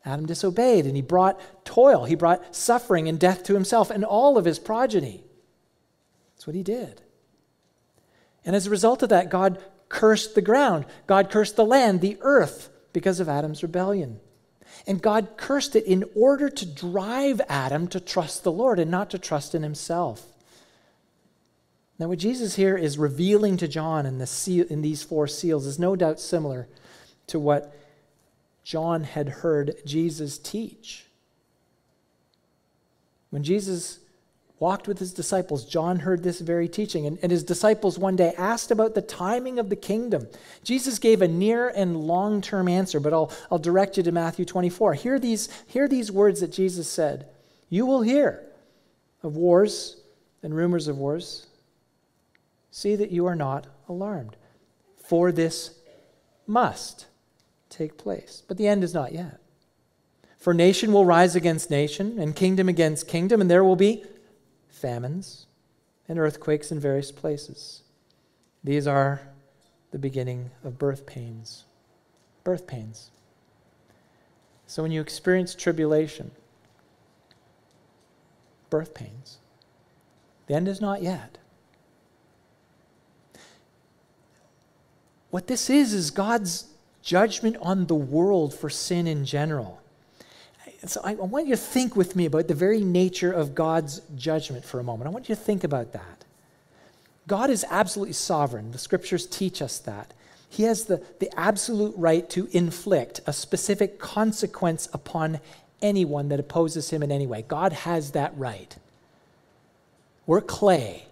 [0.06, 4.38] Adam disobeyed, and he brought toil, he brought suffering and death to himself and all
[4.38, 5.26] of his progeny.
[6.40, 7.02] That's what he did.
[8.46, 12.18] And as a result of that, God cursed the ground, God cursed the land, the
[12.22, 14.22] earth, because of Adam's rebellion.
[14.88, 19.10] And God cursed it in order to drive Adam to trust the Lord and not
[19.10, 20.26] to trust in himself.
[21.98, 25.66] Now, what Jesus here is revealing to John in, the seal, in these four seals
[25.66, 26.70] is no doubt similar
[27.28, 27.76] to what
[28.64, 31.06] John had heard Jesus teach.
[33.30, 34.00] When Jesus
[34.60, 37.06] walked with his disciples, John heard this very teaching.
[37.06, 40.28] And, and, his disciples one day asked about the timing of the kingdom.
[40.64, 44.46] Jesus gave a near and long term answer, but I'll, I'll direct you to Matthew
[44.46, 44.96] 24.
[44.96, 47.28] Hear these, hear these words that Jesus said
[47.70, 48.44] You will hear
[49.24, 49.98] of wars
[50.44, 51.48] and rumors of wars.
[52.72, 54.36] See that you are not alarmed,
[54.98, 55.76] for this
[56.46, 57.08] must
[57.70, 58.44] take place.
[58.48, 59.40] But the end is not yet.
[60.38, 64.04] For nation will rise against nation, and kingdom against kingdom, and there will be
[64.80, 65.46] famines,
[66.08, 67.84] and earthquakes in various places.
[68.64, 69.22] These are
[69.92, 71.66] the beginning of birth pains.
[72.44, 73.12] Birth pains.
[74.66, 76.32] So when you experience tribulation,
[78.70, 79.38] birth pains,
[80.48, 81.38] the end is not yet.
[85.30, 86.66] What this is, is God's
[87.02, 89.82] judgment on the world for sin in general
[90.88, 94.02] so I, I want you to think with me about the very nature of God's
[94.16, 95.08] judgment for a moment.
[95.08, 96.26] I want you to think about that.
[97.28, 98.72] God is absolutely sovereign.
[98.72, 100.14] The scriptures teach us that.
[100.50, 105.40] He has the, the absolute right to inflict a specific consequence upon
[105.82, 107.44] anyone that opposes him in any way.
[107.48, 108.76] God has that right.
[110.26, 111.06] We're clay.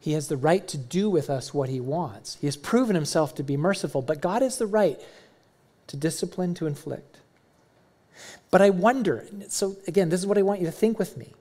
[0.00, 2.36] He has the right to do with us what he wants.
[2.40, 5.00] He has proven himself to be merciful, but God has the right
[5.88, 7.18] to discipline, to inflict.
[8.50, 11.34] But I wonder, so again, this is what I want you to think with me.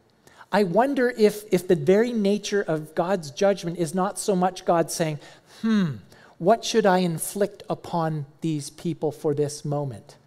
[0.51, 4.91] I wonder if, if the very nature of God's judgment is not so much God
[4.91, 5.19] saying,
[5.61, 5.95] hmm,
[6.37, 10.17] what should I inflict upon these people for this moment?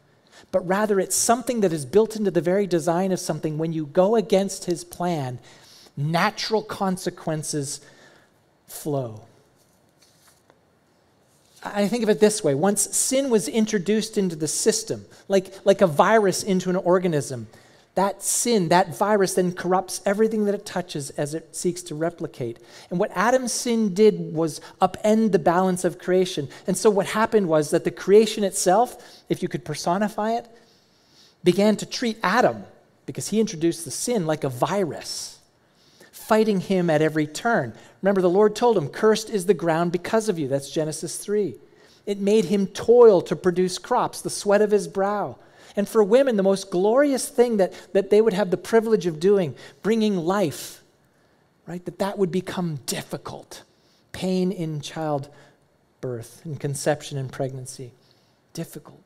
[0.51, 3.59] But rather, it's something that is built into the very design of something.
[3.59, 5.39] When you go against his plan,
[5.97, 7.81] natural consequences
[8.67, 9.23] flow.
[11.62, 15.81] I think of it this way once sin was introduced into the system, like, like
[15.81, 17.49] a virus into an organism,
[17.94, 22.59] that sin, that virus, then corrupts everything that it touches as it seeks to replicate.
[22.90, 26.49] And what Adam's sin did was upend the balance of creation.
[26.68, 30.47] And so what happened was that the creation itself, if you could personify it,
[31.42, 32.62] began to treat Adam,
[33.05, 35.38] because he introduced the sin, like a virus,
[36.29, 37.73] fighting him at every turn.
[38.03, 40.47] Remember, the Lord told him, Cursed is the ground because of you.
[40.47, 41.57] That's Genesis 3.
[42.05, 45.38] It made him toil to produce crops, the sweat of his brow.
[45.75, 49.21] And for women, the most glorious thing that, that they would have the privilege of
[49.21, 50.83] doing, bringing life,
[51.67, 51.83] right?
[51.87, 53.62] That that would become difficult.
[54.12, 57.93] Pain in childbirth, and conception and pregnancy.
[58.53, 59.03] Difficult.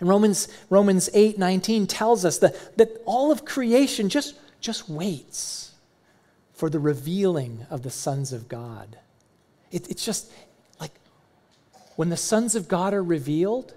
[0.00, 5.73] And Romans, Romans 8 19 tells us that, that all of creation just, just waits
[6.54, 8.96] for the revealing of the sons of God.
[9.70, 10.32] It, it's just
[10.80, 10.92] like
[11.96, 13.74] when the sons of God are revealed,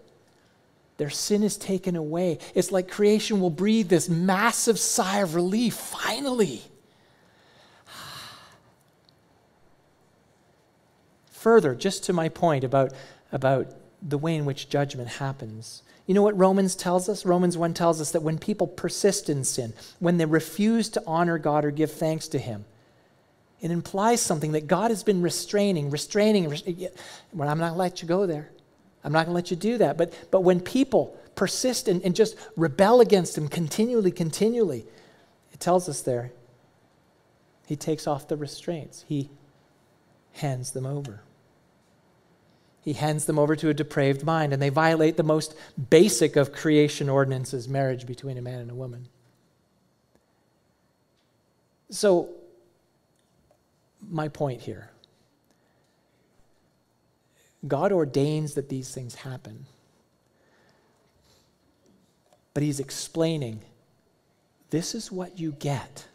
[0.98, 2.38] their sin is taken away.
[2.54, 6.62] It's like creation will breathe this massive sigh of relief, finally.
[11.32, 12.94] Further, just to my point about,
[13.32, 13.68] about
[14.02, 15.82] the way in which judgment happens.
[16.08, 17.26] You know what Romans tells us?
[17.26, 21.38] Romans 1 tells us that when people persist in sin, when they refuse to honor
[21.38, 22.63] God or give thanks to Him,
[23.60, 26.50] it implies something that God has been restraining, restraining.
[27.34, 28.50] Well, I'm not going to let you go there.
[29.04, 29.98] I'm not going to let you do that.
[29.98, 34.86] But, but when people persist and, and just rebel against Him continually, continually,
[35.52, 36.32] it tells us there,
[37.65, 39.30] He takes off the restraints, He
[40.34, 41.22] hands them over.
[42.88, 45.58] He hands them over to a depraved mind, and they violate the most
[45.89, 49.10] basic of creation ordinances marriage between a man and a woman.
[51.89, 52.30] So,
[54.10, 54.89] my point here
[57.67, 59.65] God ordains that these things happen,
[62.54, 63.60] but He's explaining
[64.69, 66.08] this is what you get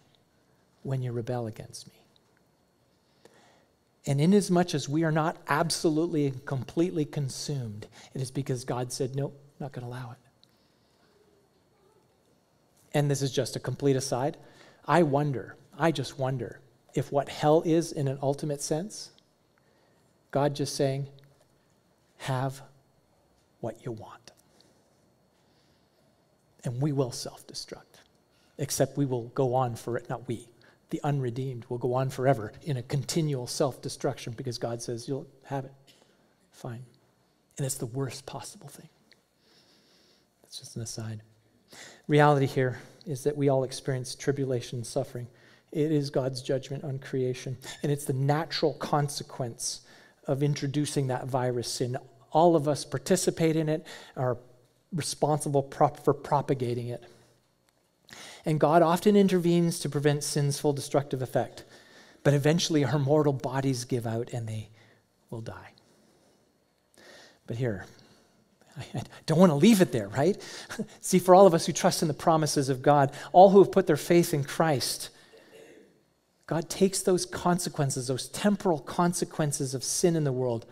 [0.84, 2.01] when you rebel against me.
[4.06, 9.14] And inasmuch as we are not absolutely and completely consumed, it is because God said,
[9.14, 10.18] Nope, not going to allow it.
[12.94, 14.36] And this is just a complete aside.
[14.86, 16.60] I wonder, I just wonder
[16.94, 19.12] if what hell is in an ultimate sense,
[20.30, 21.06] God just saying,
[22.18, 22.62] have
[23.60, 24.32] what you want.
[26.64, 28.00] And we will self destruct,
[28.58, 30.48] except we will go on for it, not we,
[30.92, 35.26] the unredeemed will go on forever in a continual self destruction because God says, You'll
[35.44, 35.72] have it.
[36.50, 36.84] Fine.
[37.56, 38.90] And it's the worst possible thing.
[40.42, 41.22] That's just an aside.
[42.08, 45.26] Reality here is that we all experience tribulation and suffering.
[45.72, 49.80] It is God's judgment on creation, and it's the natural consequence
[50.26, 51.96] of introducing that virus sin.
[52.32, 54.36] All of us participate in it, are
[54.92, 55.70] responsible
[56.04, 57.02] for propagating it.
[58.44, 61.64] And God often intervenes to prevent sin's full destructive effect.
[62.24, 64.68] But eventually, our mortal bodies give out and they
[65.30, 65.70] will die.
[67.46, 67.86] But here,
[68.76, 70.40] I don't want to leave it there, right?
[71.00, 73.72] See, for all of us who trust in the promises of God, all who have
[73.72, 75.10] put their faith in Christ,
[76.46, 80.66] God takes those consequences, those temporal consequences of sin in the world,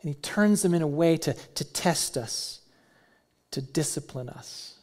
[0.00, 2.60] and He turns them in a way to, to test us,
[3.50, 4.73] to discipline us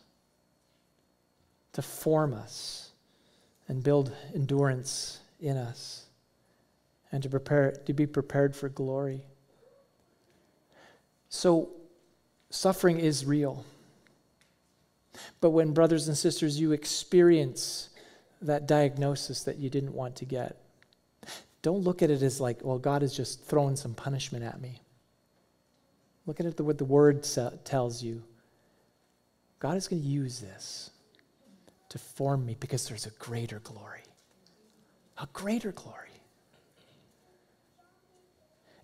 [1.73, 2.91] to form us
[3.67, 6.05] and build endurance in us
[7.11, 9.21] and to prepare to be prepared for glory.
[11.29, 11.69] So
[12.49, 13.65] suffering is real.
[15.39, 17.89] But when brothers and sisters you experience
[18.41, 20.57] that diagnosis that you didn't want to get,
[21.61, 24.81] don't look at it as like, well, God is just throwing some punishment at me.
[26.25, 27.25] Look at it what the word
[27.63, 28.23] tells you.
[29.59, 30.89] God is going to use this
[31.91, 34.03] to form me because there's a greater glory.
[35.17, 36.09] A greater glory.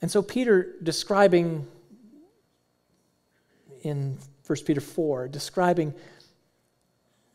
[0.01, 1.65] And so, Peter, describing
[3.81, 5.93] in 1 Peter 4, describing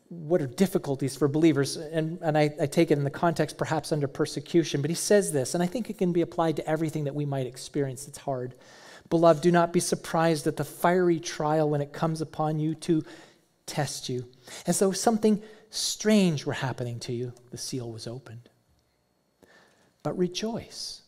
[0.09, 3.91] what are difficulties for believers, and, and I, I take it in the context perhaps
[3.91, 7.05] under persecution, but he says this, and I think it can be applied to everything
[7.05, 8.53] that we might experience that's hard.
[9.09, 13.03] Beloved, do not be surprised at the fiery trial when it comes upon you to
[13.65, 14.27] test you,
[14.67, 15.41] as though something
[15.75, 18.49] strange were happening to you, the seal was opened.
[20.03, 21.01] But rejoice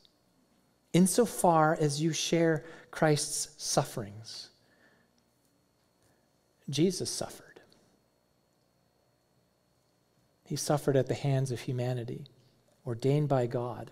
[0.93, 4.49] insofar as you share Christ's sufferings.
[6.69, 7.60] Jesus suffered.
[10.45, 12.25] He suffered at the hands of humanity,
[12.87, 13.92] ordained by God,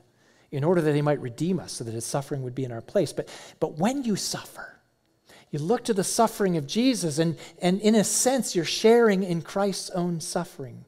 [0.51, 2.81] in order that he might redeem us so that his suffering would be in our
[2.81, 3.11] place.
[3.11, 3.27] But,
[3.59, 4.72] but when you suffer,
[5.53, 9.43] you look to the suffering of Jesus, and, and in a sense, you're sharing in
[9.43, 10.83] Christ's own suffering.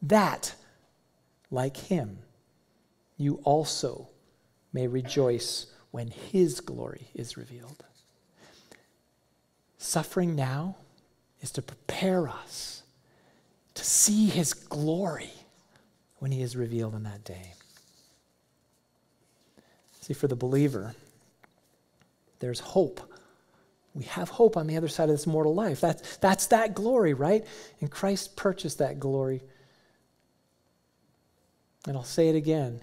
[0.00, 0.54] That,
[1.50, 2.20] like him,
[3.16, 4.08] you also
[4.72, 7.82] may rejoice when his glory is revealed.
[9.78, 10.76] Suffering now
[11.40, 12.84] is to prepare us
[13.74, 15.32] to see his glory
[16.20, 17.54] when he is revealed in that day.
[20.02, 20.94] See, for the believer,
[22.38, 23.09] there's hope
[23.94, 25.80] we have hope on the other side of this mortal life.
[25.80, 27.44] That's, that's that glory, right?
[27.80, 29.42] And Christ purchased that glory.
[31.86, 32.82] And I'll say it again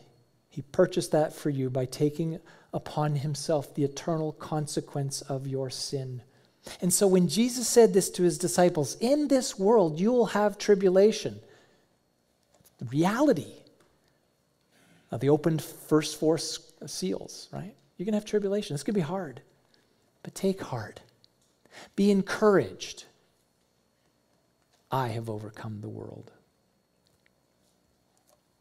[0.50, 2.40] He purchased that for you by taking
[2.74, 6.22] upon himself the eternal consequence of your sin.
[6.82, 11.40] And so when Jesus said this to his disciples, in this world you'll have tribulation,
[12.80, 13.54] the reality
[15.12, 17.74] of the opened first four seals, right?
[17.98, 18.74] You're going to have tribulation.
[18.74, 19.42] It's going to be hard.
[20.28, 21.00] But take heart.
[21.96, 23.06] Be encouraged.
[24.92, 26.34] I have overcome the world.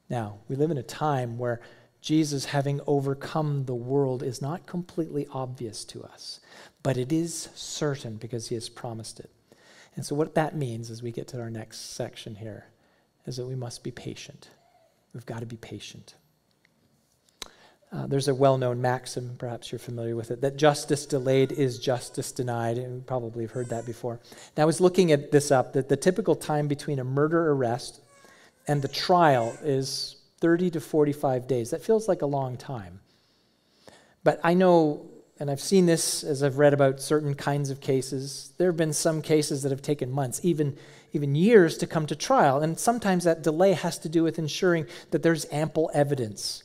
[0.08, 1.60] Now, we live in a time where
[2.00, 6.38] Jesus having overcome the world is not completely obvious to us,
[6.84, 9.30] but it is certain because he has promised it.
[9.96, 12.68] And so, what that means as we get to our next section here
[13.26, 14.50] is that we must be patient.
[15.12, 16.14] We've got to be patient.
[17.92, 21.78] Uh, there's a well known maxim, perhaps you're familiar with it, that justice delayed is
[21.78, 22.78] justice denied.
[22.78, 24.20] And you probably have heard that before.
[24.56, 28.00] Now, I was looking at this up that the typical time between a murder arrest
[28.66, 31.70] and the trial is 30 to 45 days.
[31.70, 33.00] That feels like a long time.
[34.24, 35.06] But I know,
[35.38, 38.92] and I've seen this as I've read about certain kinds of cases, there have been
[38.92, 40.76] some cases that have taken months, even,
[41.12, 42.60] even years to come to trial.
[42.60, 46.64] And sometimes that delay has to do with ensuring that there's ample evidence.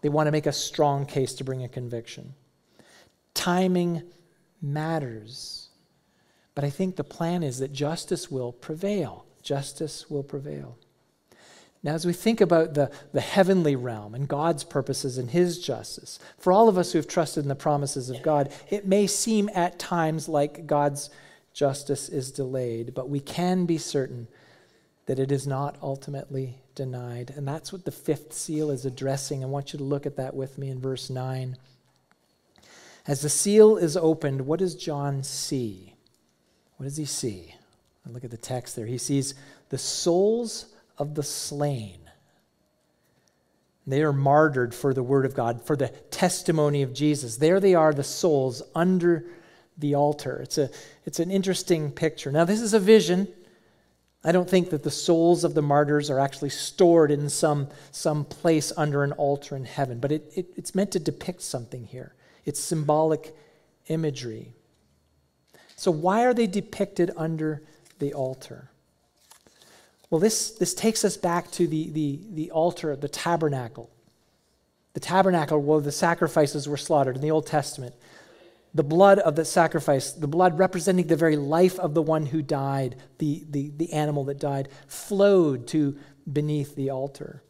[0.00, 2.34] They want to make a strong case to bring a conviction.
[3.34, 4.02] Timing
[4.62, 5.68] matters.
[6.54, 9.24] But I think the plan is that justice will prevail.
[9.42, 10.76] Justice will prevail.
[11.82, 16.18] Now, as we think about the, the heavenly realm and God's purposes and His justice,
[16.36, 19.48] for all of us who have trusted in the promises of God, it may seem
[19.54, 21.08] at times like God's
[21.54, 24.28] justice is delayed, but we can be certain
[25.10, 27.34] that it is not ultimately denied.
[27.36, 29.42] And that's what the fifth seal is addressing.
[29.42, 31.56] I want you to look at that with me in verse 9.
[33.08, 35.96] As the seal is opened, what does John see?
[36.76, 37.56] What does he see?
[38.06, 38.86] Look at the text there.
[38.86, 39.34] He sees
[39.70, 41.98] the souls of the slain.
[43.88, 47.36] They are martyred for the word of God, for the testimony of Jesus.
[47.36, 49.24] There they are, the souls under
[49.76, 50.38] the altar.
[50.40, 50.70] It's, a,
[51.04, 52.30] it's an interesting picture.
[52.30, 53.26] Now, this is a vision.
[54.22, 58.24] I don't think that the souls of the martyrs are actually stored in some, some
[58.24, 62.14] place under an altar in heaven, but it, it, it's meant to depict something here.
[62.44, 63.34] It's symbolic
[63.88, 64.52] imagery.
[65.76, 67.62] So, why are they depicted under
[67.98, 68.70] the altar?
[70.10, 73.88] Well, this, this takes us back to the, the, the altar, the tabernacle.
[74.92, 77.94] The tabernacle where the sacrifices were slaughtered in the Old Testament.
[78.72, 82.40] The blood of the sacrifice, the blood representing the very life of the one who
[82.40, 85.96] died, the, the, the animal that died, flowed to
[86.30, 87.42] beneath the altar.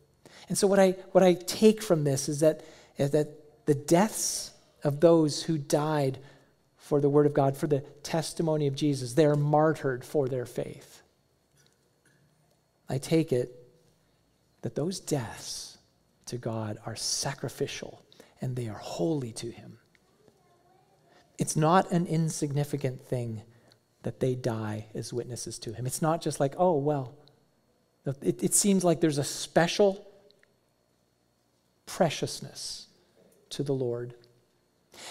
[0.49, 2.63] And so, what I, what I take from this is that,
[2.97, 4.53] is that the deaths
[4.83, 6.19] of those who died
[6.77, 11.03] for the word of God, for the testimony of Jesus, they're martyred for their faith.
[12.89, 13.55] I take it
[14.63, 15.79] that those deaths
[16.27, 18.03] to God are sacrificial
[18.41, 19.79] and they are holy to Him.
[21.41, 23.43] It's not an insignificant thing
[24.03, 25.87] that they die as witnesses to Him.
[25.87, 27.15] It's not just like, oh, well,
[28.23, 30.07] it, it seems like there's a special
[31.87, 32.89] preciousness
[33.49, 34.15] to the Lord.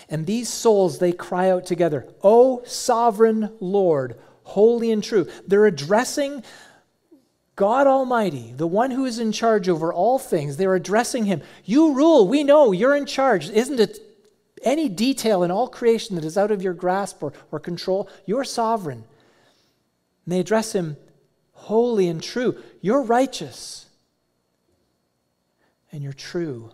[0.08, 5.28] And these souls, they cry out together, O sovereign Lord, holy and true.
[5.48, 6.44] They're addressing
[7.56, 11.42] God Almighty, the one who is in charge over all things, they're addressing him.
[11.66, 12.28] You rule.
[12.28, 13.50] We know you're in charge.
[13.50, 14.00] Isn't it
[14.64, 18.10] any detail in all creation that is out of your grasp or, or control?
[18.26, 19.04] You're sovereign.
[20.26, 20.98] And they address him
[21.52, 22.58] holy and true.
[22.82, 23.86] You're righteous.
[25.92, 26.72] And you're true.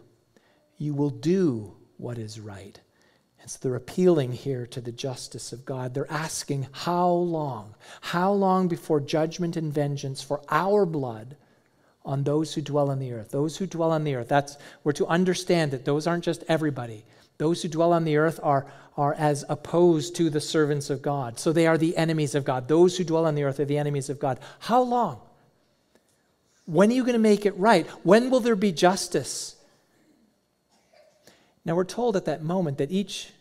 [0.77, 2.79] You will do what is right.
[3.41, 5.93] And so they're appealing here to the justice of God.
[5.93, 7.75] They're asking, how long?
[8.01, 11.37] How long before judgment and vengeance for our blood
[12.03, 13.29] on those who dwell on the earth?
[13.31, 14.29] Those who dwell on the earth.
[14.29, 17.05] That's we're to understand that those aren't just everybody.
[17.37, 18.65] Those who dwell on the earth are,
[18.97, 21.39] are as opposed to the servants of God.
[21.39, 22.67] So they are the enemies of God.
[22.67, 24.39] Those who dwell on the earth are the enemies of God.
[24.59, 25.19] How long?
[26.65, 27.85] When are you going to make it right?
[28.03, 29.55] When will there be justice?
[31.63, 33.31] Now we're told at that moment that each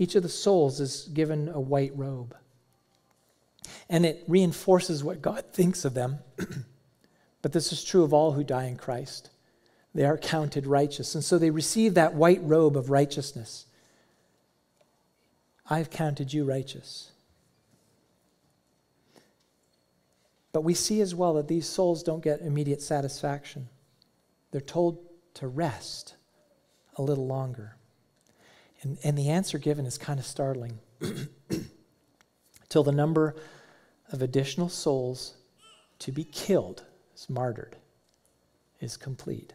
[0.00, 2.34] each of the souls is given a white robe.
[3.90, 6.20] And it reinforces what God thinks of them.
[7.42, 9.28] but this is true of all who die in Christ.
[9.94, 11.14] They are counted righteous.
[11.14, 13.66] And so they receive that white robe of righteousness.
[15.68, 17.12] I've counted you righteous.
[20.52, 23.68] But we see as well that these souls don't get immediate satisfaction.
[24.50, 24.98] They're told
[25.34, 26.14] to rest
[26.96, 27.76] a little longer.
[28.82, 30.78] And, and the answer given is kind of startling.
[32.68, 33.36] Till the number
[34.12, 35.34] of additional souls
[36.00, 36.84] to be killed,
[37.14, 37.76] is martyred,
[38.80, 39.52] is complete.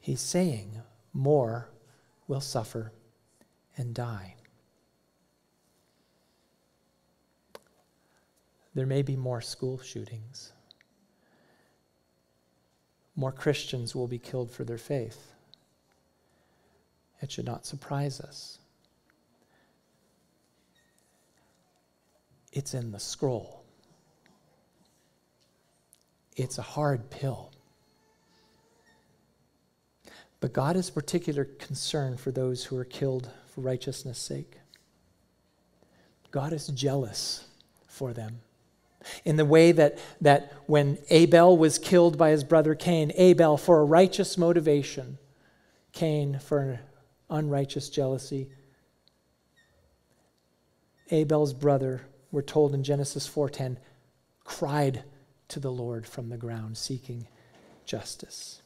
[0.00, 0.80] He's saying
[1.12, 1.68] more
[2.26, 2.92] will suffer
[3.76, 4.34] and die.
[8.74, 10.52] There may be more school shootings.
[13.14, 15.34] More Christians will be killed for their faith.
[17.20, 18.58] It should not surprise us.
[22.52, 23.64] It's in the scroll.
[26.36, 27.52] It's a hard pill.
[30.40, 34.58] But God is particular concern for those who are killed for righteousness' sake.
[36.30, 37.44] God is jealous
[37.86, 38.40] for them.
[39.24, 43.80] In the way that, that when Abel was killed by his brother Cain, Abel for
[43.80, 45.18] a righteous motivation,
[45.92, 46.78] Cain for an
[47.28, 48.48] unrighteous jealousy.
[51.10, 53.78] Abel's brother, we're told in Genesis 4:10,
[54.44, 55.04] cried
[55.48, 57.26] to the Lord from the ground seeking
[57.84, 58.59] justice.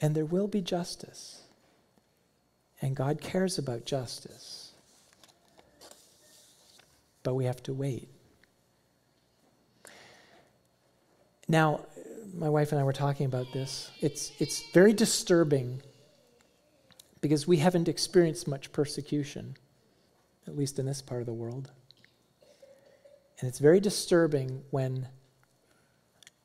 [0.00, 1.42] And there will be justice.
[2.80, 4.72] And God cares about justice.
[7.22, 8.08] But we have to wait.
[11.48, 11.80] Now,
[12.34, 13.90] my wife and I were talking about this.
[14.00, 15.82] It's, it's very disturbing
[17.20, 19.56] because we haven't experienced much persecution,
[20.46, 21.70] at least in this part of the world.
[23.40, 25.08] And it's very disturbing when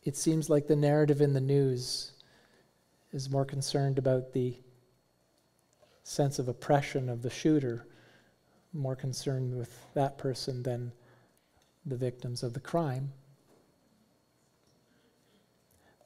[0.04, 2.12] it seems like the narrative in the news
[3.14, 4.56] is more concerned about the
[6.04, 7.86] sense of oppression of the shooter,
[8.74, 10.92] more concerned with that person than
[11.86, 13.12] the victims of the crime.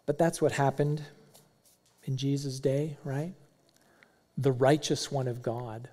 [0.05, 1.01] But that's what happened
[2.03, 3.34] in Jesus' day, right?
[4.38, 5.89] The righteous one of God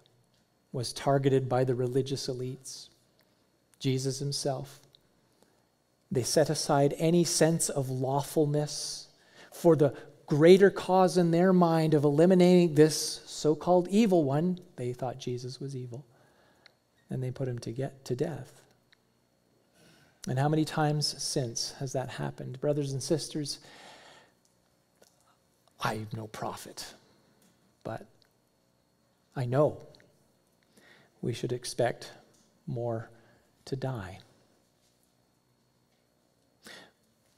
[0.73, 2.89] was targeted by the religious elites,
[3.79, 4.81] Jesus himself.
[6.11, 9.09] They set aside any sense of lawfulness
[9.53, 9.95] for the
[10.27, 14.59] greater cause in their mind of eliminating this so called evil one.
[14.77, 16.05] They thought Jesus was evil.
[17.11, 18.61] And they put him to, get, to death.
[20.27, 22.61] And how many times since has that happened?
[22.61, 23.59] Brothers and sisters,
[25.81, 26.95] I'm no prophet,
[27.83, 28.07] but
[29.37, 29.79] I know
[31.21, 32.11] we should expect
[32.67, 33.11] more
[33.67, 34.21] to die.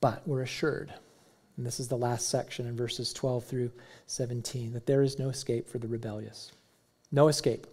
[0.01, 0.93] But we're assured,
[1.57, 3.71] and this is the last section in verses 12 through
[4.07, 6.53] 17, that there is no escape for the rebellious.
[7.11, 7.67] No escape.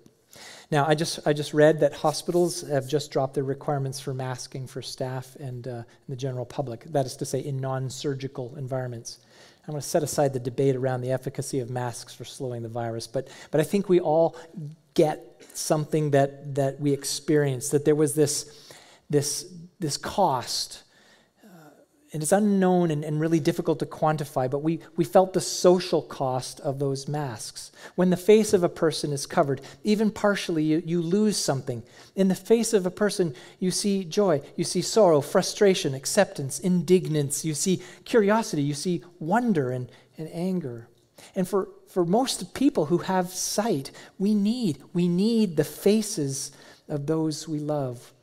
[0.71, 4.67] Now, I just, I just read that hospitals have just dropped their requirements for masking
[4.67, 6.85] for staff and, uh, the general public.
[6.85, 9.19] That is to say, in non surgical environments.
[9.67, 12.69] I'm going to set aside the debate around the efficacy of masks for slowing the
[12.69, 14.35] virus, but, but I think we all
[14.93, 18.73] get something that, that we experienced, that there was this,
[19.09, 19.45] this,
[19.79, 20.82] this cost
[22.13, 26.01] and it's unknown and, and, really difficult to quantify, but we, we felt the social
[26.01, 27.71] cost of those masks.
[27.95, 31.81] When the face of a person is covered, even partially, you, you lose something.
[32.15, 37.43] In the face of a person, you see joy, you see sorrow, frustration, acceptance, indignance,
[37.43, 40.87] you see curiosity, you see wonder and, and anger.
[41.35, 43.89] And for, for most people who have sight,
[44.19, 46.51] we need, we need the faces
[46.87, 48.13] of those we love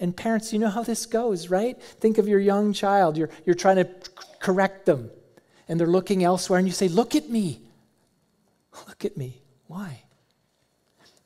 [0.00, 1.80] and parents, you know how this goes, right?
[1.80, 3.18] Think of your young child.
[3.18, 3.88] You're, you're trying to
[4.40, 5.10] correct them,
[5.68, 7.60] and they're looking elsewhere, and you say, Look at me.
[8.88, 9.42] Look at me.
[9.66, 10.02] Why?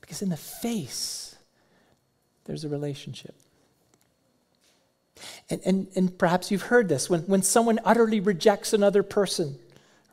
[0.00, 1.36] Because in the face,
[2.44, 3.34] there's a relationship.
[5.48, 9.56] And, and, and perhaps you've heard this when, when someone utterly rejects another person,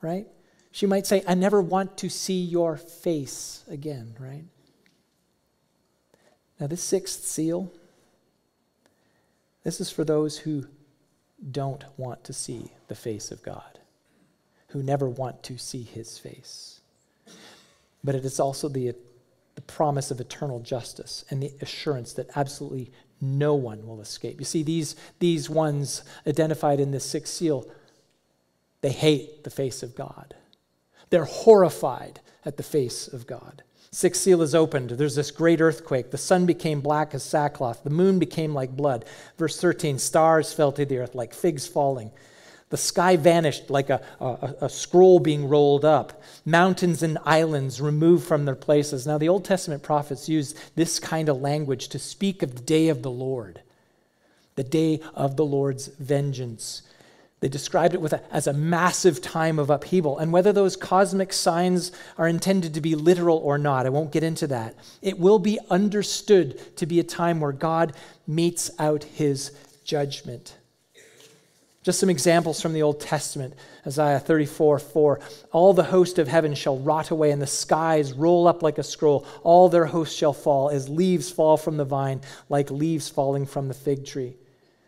[0.02, 0.28] right?
[0.72, 4.44] She might say, I never want to see your face again, right?
[6.60, 7.74] Now, this sixth seal,
[9.64, 10.66] this is for those who
[11.52, 13.80] don't want to see the face of God,
[14.70, 16.82] who never want to see his face.
[18.04, 18.94] But it is also the,
[19.56, 24.40] the promise of eternal justice and the assurance that absolutely no one will escape.
[24.40, 27.70] You see, these, these ones identified in this sixth seal,
[28.82, 30.34] they hate the face of God.
[31.12, 33.64] They're horrified at the face of God.
[33.94, 34.92] Sixth seal is opened.
[34.92, 36.12] There's this great earthquake.
[36.12, 37.84] The sun became black as sackcloth.
[37.84, 39.04] The moon became like blood.
[39.38, 42.12] Verse 13 stars fell to the earth like figs falling.
[42.70, 46.24] The sky vanished like a, a, a, scroll being rolled up.
[46.46, 49.06] Mountains and islands removed from their places.
[49.06, 52.88] Now, the Old Testament prophets use this kind of language to speak of the day
[52.88, 53.62] of the Lord,
[54.56, 56.84] the day of the Lord's vengeance.
[57.42, 60.20] They described it a, as a massive time of upheaval.
[60.20, 64.24] And whether those cosmic signs are intended to be literal or not, I won't get
[64.24, 64.76] into that.
[65.02, 67.94] It will be understood to be a time where God
[68.28, 69.52] metes out his
[69.84, 70.56] judgment.
[71.84, 73.56] Just some examples from the Old Testament
[73.88, 75.20] Isaiah 34 4.
[75.52, 78.84] All the host of heaven shall rot away, and the skies roll up like a
[78.84, 79.26] scroll.
[79.42, 83.68] All their hosts shall fall, as leaves fall from the vine, like leaves falling from
[83.68, 84.36] the fig tree.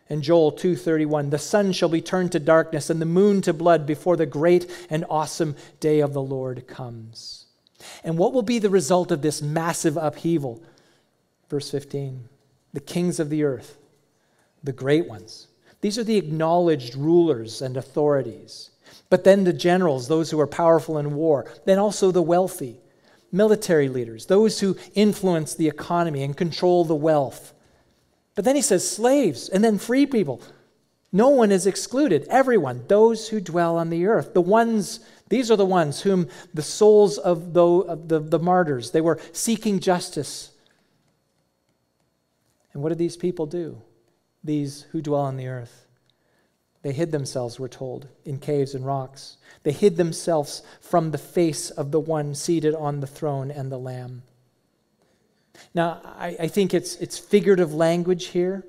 [0.08, 3.86] And Joel 2:31 The sun shall be turned to darkness and the moon to blood
[3.86, 7.46] before the great and awesome day of the Lord comes.
[8.02, 10.62] And what will be the result of this massive upheaval?
[11.48, 12.28] Verse 15.
[12.72, 13.78] The kings of the earth,
[14.62, 15.46] the great ones,
[15.80, 18.70] these are the acknowledged rulers and authorities.
[19.10, 22.80] But then the generals, those who are powerful in war, then also the wealthy,
[23.30, 27.53] military leaders, those who influence the economy and control the wealth.
[28.34, 30.40] But then he says slaves and then free people.
[31.12, 32.26] No one is excluded.
[32.28, 36.62] Everyone, those who dwell on the earth, the ones, these are the ones whom the
[36.62, 40.50] souls of the, of the, the martyrs, they were seeking justice.
[42.72, 43.80] And what did these people do?
[44.44, 45.86] these who dwell on the earth.
[46.82, 49.38] They hid themselves, we're told, in caves and rocks.
[49.62, 53.78] They hid themselves from the face of the one seated on the throne and the
[53.78, 54.22] Lamb.
[55.74, 58.64] Now, I, I think it's, it's figurative language here,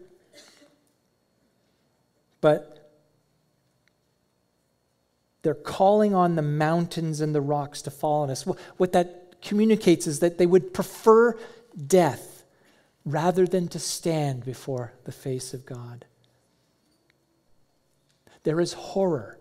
[2.42, 2.92] but
[5.42, 8.44] they're calling on the mountains and the rocks to fall on us.
[8.78, 11.38] What that communicates is that they would prefer
[11.86, 12.44] death
[13.06, 16.06] rather than to stand before the face of God.
[18.44, 19.40] There is horror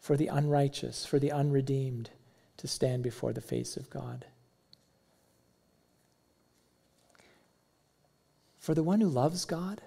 [0.00, 2.10] for the unrighteous, for the unredeemed
[2.56, 4.26] to stand before the face of God.
[8.60, 9.80] For the one who loves God,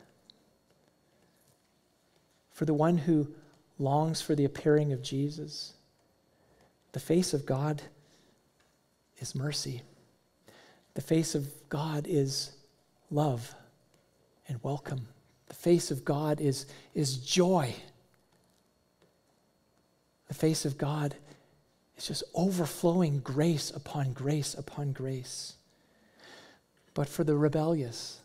[2.51, 3.27] for the one who
[3.77, 5.73] longs for the appearing of Jesus,
[6.91, 7.83] the face of God
[9.19, 9.83] is mercy.
[10.95, 12.51] The face of God is
[13.11, 13.53] love
[14.47, 15.07] and welcome.
[15.47, 16.65] The face of God is,
[16.95, 17.75] is joy.
[20.27, 21.13] The face of God
[21.95, 25.57] is just overflowing grace upon grace upon grace.
[26.95, 28.19] But for the rebellious,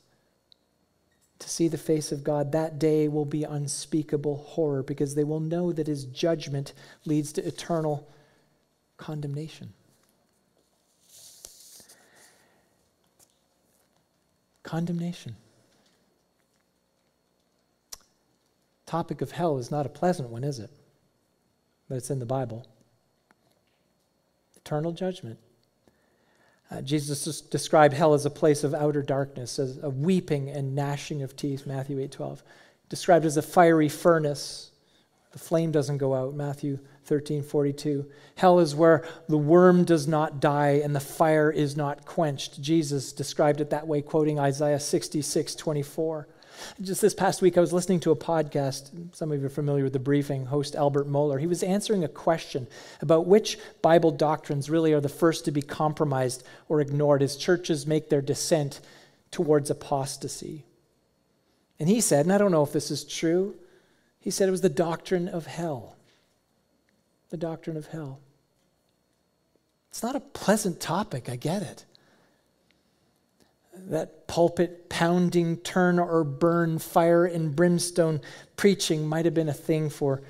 [1.38, 5.40] to see the face of God that day will be unspeakable horror because they will
[5.40, 6.72] know that his judgment
[7.04, 8.08] leads to eternal
[8.96, 9.72] condemnation.
[14.68, 15.34] condemnation.
[18.84, 20.70] Topic of hell is not a pleasant one, is it?
[21.88, 22.66] But it's in the Bible.
[24.56, 25.38] Eternal judgment.
[26.70, 31.22] Uh, Jesus described hell as a place of outer darkness, as a weeping and gnashing
[31.22, 32.42] of teeth, Matthew 8:12.
[32.88, 34.70] Described as a fiery furnace.
[35.32, 38.06] The flame doesn't go out, Matthew 13 42.
[38.36, 42.60] Hell is where the worm does not die and the fire is not quenched.
[42.60, 46.28] Jesus described it that way, quoting Isaiah 66 24.
[46.80, 48.90] Just this past week, I was listening to a podcast.
[49.14, 51.40] Some of you are familiar with the briefing, host Albert Mohler.
[51.40, 52.66] He was answering a question
[53.00, 57.86] about which Bible doctrines really are the first to be compromised or ignored as churches
[57.86, 58.80] make their descent
[59.30, 60.64] towards apostasy.
[61.78, 63.54] And he said, and I don't know if this is true,
[64.18, 65.94] he said it was the doctrine of hell
[67.30, 68.20] the doctrine of hell.
[69.90, 71.84] It's not a pleasant topic, I get it.
[73.86, 78.20] That pulpit pounding, turn or burn, fire and brimstone
[78.56, 80.22] preaching might have been a thing for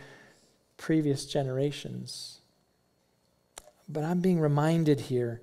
[0.76, 2.38] previous generations.
[3.88, 5.42] But I'm being reminded here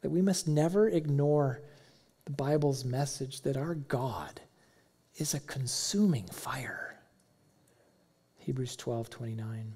[0.00, 1.60] that we must never ignore
[2.24, 4.40] the Bible's message that our God
[5.16, 6.98] is a consuming fire.
[8.38, 9.74] Hebrews 12 29.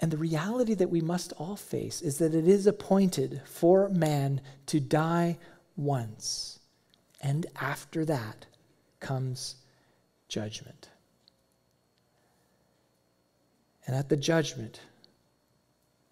[0.00, 4.42] And the reality that we must all face is that it is appointed for man
[4.66, 5.38] to die
[5.76, 6.58] once.
[7.20, 8.46] And after that
[9.00, 9.56] comes
[10.28, 10.90] judgment.
[13.86, 14.80] And at the judgment,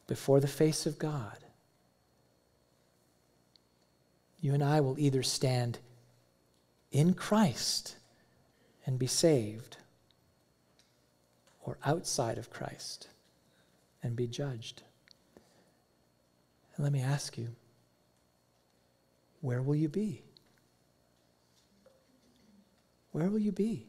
[0.07, 1.39] before the face of God,
[4.41, 5.79] you and I will either stand
[6.91, 7.97] in Christ
[8.87, 9.79] and be saved,
[11.65, 13.09] or outside of Christ
[14.05, 14.83] and be judged.
[16.77, 17.49] And let me ask you,
[19.41, 20.23] where will you be?
[23.11, 23.87] Where will you be?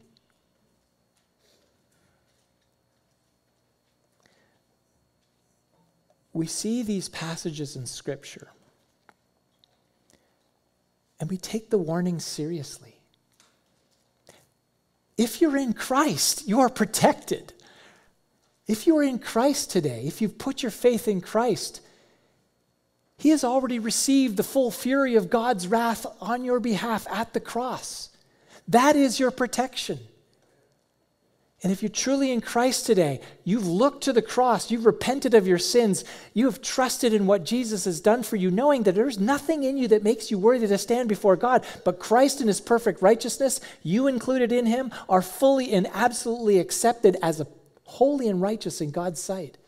[6.32, 8.48] We see these passages in Scripture
[11.18, 13.00] and we take the warning seriously.
[15.16, 17.54] If you're in Christ, you are protected.
[18.66, 21.80] If you are in Christ today, if you've put your faith in Christ,
[23.16, 27.40] He has already received the full fury of God's wrath on your behalf at the
[27.40, 28.10] cross.
[28.68, 30.00] That is your protection.
[31.62, 35.48] And if you're truly in Christ today, you've looked to the cross, you've repented of
[35.48, 36.04] your sins,
[36.34, 39.78] you have trusted in what Jesus has done for you, knowing that there's nothing in
[39.78, 43.60] you that makes you worthy to stand before God, but Christ in his perfect righteousness,
[43.82, 47.46] you included in him, are fully and absolutely accepted as a
[47.86, 49.58] holy and righteous in God's sight.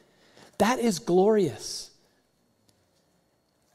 [0.58, 1.90] That is glorious.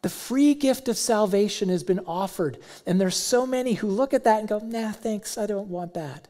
[0.02, 4.26] The free gift of salvation has been offered, and there's so many who look at
[4.26, 6.28] that and go, "Nah, thanks, I don't want that."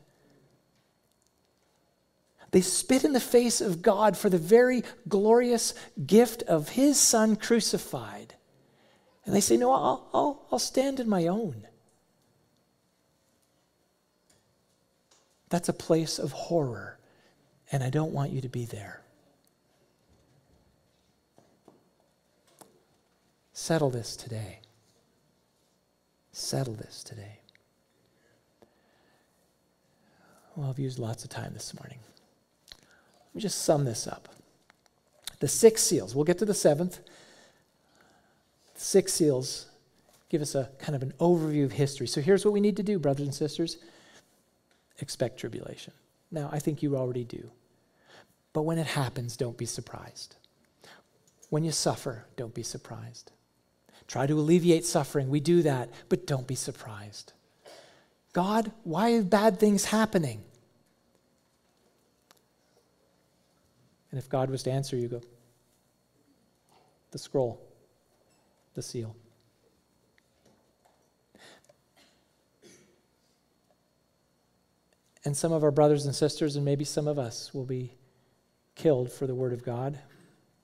[2.52, 5.74] They spit in the face of God for the very glorious
[6.06, 8.36] gift of His Son crucified.
[9.26, 11.68] And they say, No, I'll, I'll, I'll stand in my own.
[15.50, 17.00] That's a place of horror,
[17.74, 19.02] and I don't want you to be there.
[23.52, 24.60] Settle this today.
[26.32, 27.40] Settle this today.
[30.56, 31.98] Well, I've used lots of time this morning.
[32.72, 34.30] Let me just sum this up.
[35.40, 37.00] The six seals, we'll get to the seventh.
[38.76, 39.66] Six seals
[40.30, 42.06] give us a kind of an overview of history.
[42.06, 43.78] So here's what we need to do, brothers and sisters
[45.00, 45.92] expect tribulation.
[46.32, 47.50] Now, I think you already do.
[48.54, 50.36] But when it happens, don't be surprised.
[51.50, 53.32] When you suffer, don't be surprised.
[54.08, 55.30] Try to alleviate suffering.
[55.30, 57.34] We do that, but don't be surprised.
[58.32, 60.44] God, why are bad things happening?
[64.12, 65.22] And if God was to answer, you go,
[67.12, 67.60] the scroll,
[68.76, 69.16] the seal.
[75.26, 77.94] And some of our brothers and sisters, and maybe some of us, will be
[78.84, 79.98] killed for the word of God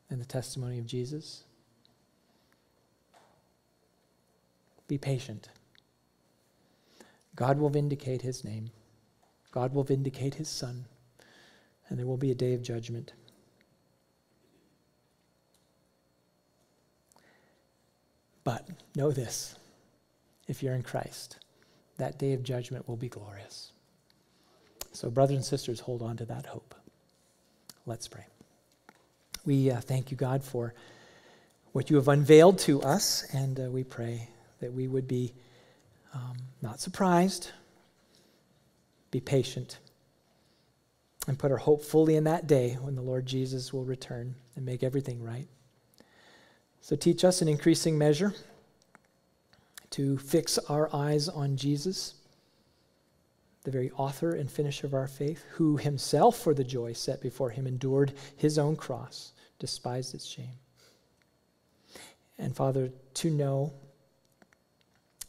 [0.09, 1.45] and the testimony of Jesus.
[4.89, 5.47] Be patient.
[7.33, 8.71] God will vindicate his name,
[9.51, 10.83] God will vindicate his son,
[11.87, 13.13] and there will be a day of judgment.
[18.43, 18.67] But
[18.97, 19.55] know this
[20.49, 21.37] if you're in Christ,
[21.95, 23.71] that day of judgment will be glorious.
[24.91, 26.75] So, brothers and sisters, hold on to that hope.
[27.85, 28.25] Let's pray.
[29.45, 30.73] We uh, thank you, God, for
[31.71, 35.33] what you have unveiled to us, and uh, we pray that we would be
[36.13, 37.51] um, not surprised,
[39.11, 39.79] be patient,
[41.27, 44.65] and put our hope fully in that day when the Lord Jesus will return and
[44.65, 45.47] make everything right.
[46.81, 48.33] So teach us in increasing measure
[49.91, 52.15] to fix our eyes on Jesus,
[53.63, 57.49] the very author and finisher of our faith, who himself, for the joy set before
[57.49, 60.57] him, endured his own cross, despised its shame.
[62.37, 63.73] And Father, to know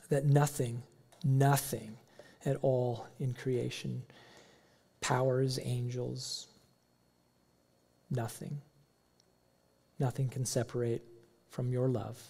[0.08, 0.82] that nothing,
[1.24, 1.96] nothing
[2.44, 4.02] at all in creation,
[5.00, 6.46] powers, angels,
[8.10, 8.60] nothing,
[9.98, 11.02] nothing can separate
[11.48, 12.20] from your love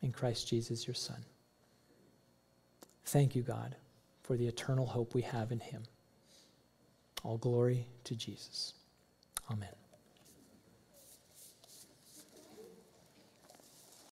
[0.00, 1.24] in Christ Jesus, your Son.
[3.04, 3.74] Thank you, God,
[4.28, 5.84] for the eternal hope we have in Him.
[7.24, 8.74] All glory to Jesus.
[9.50, 9.87] Amen.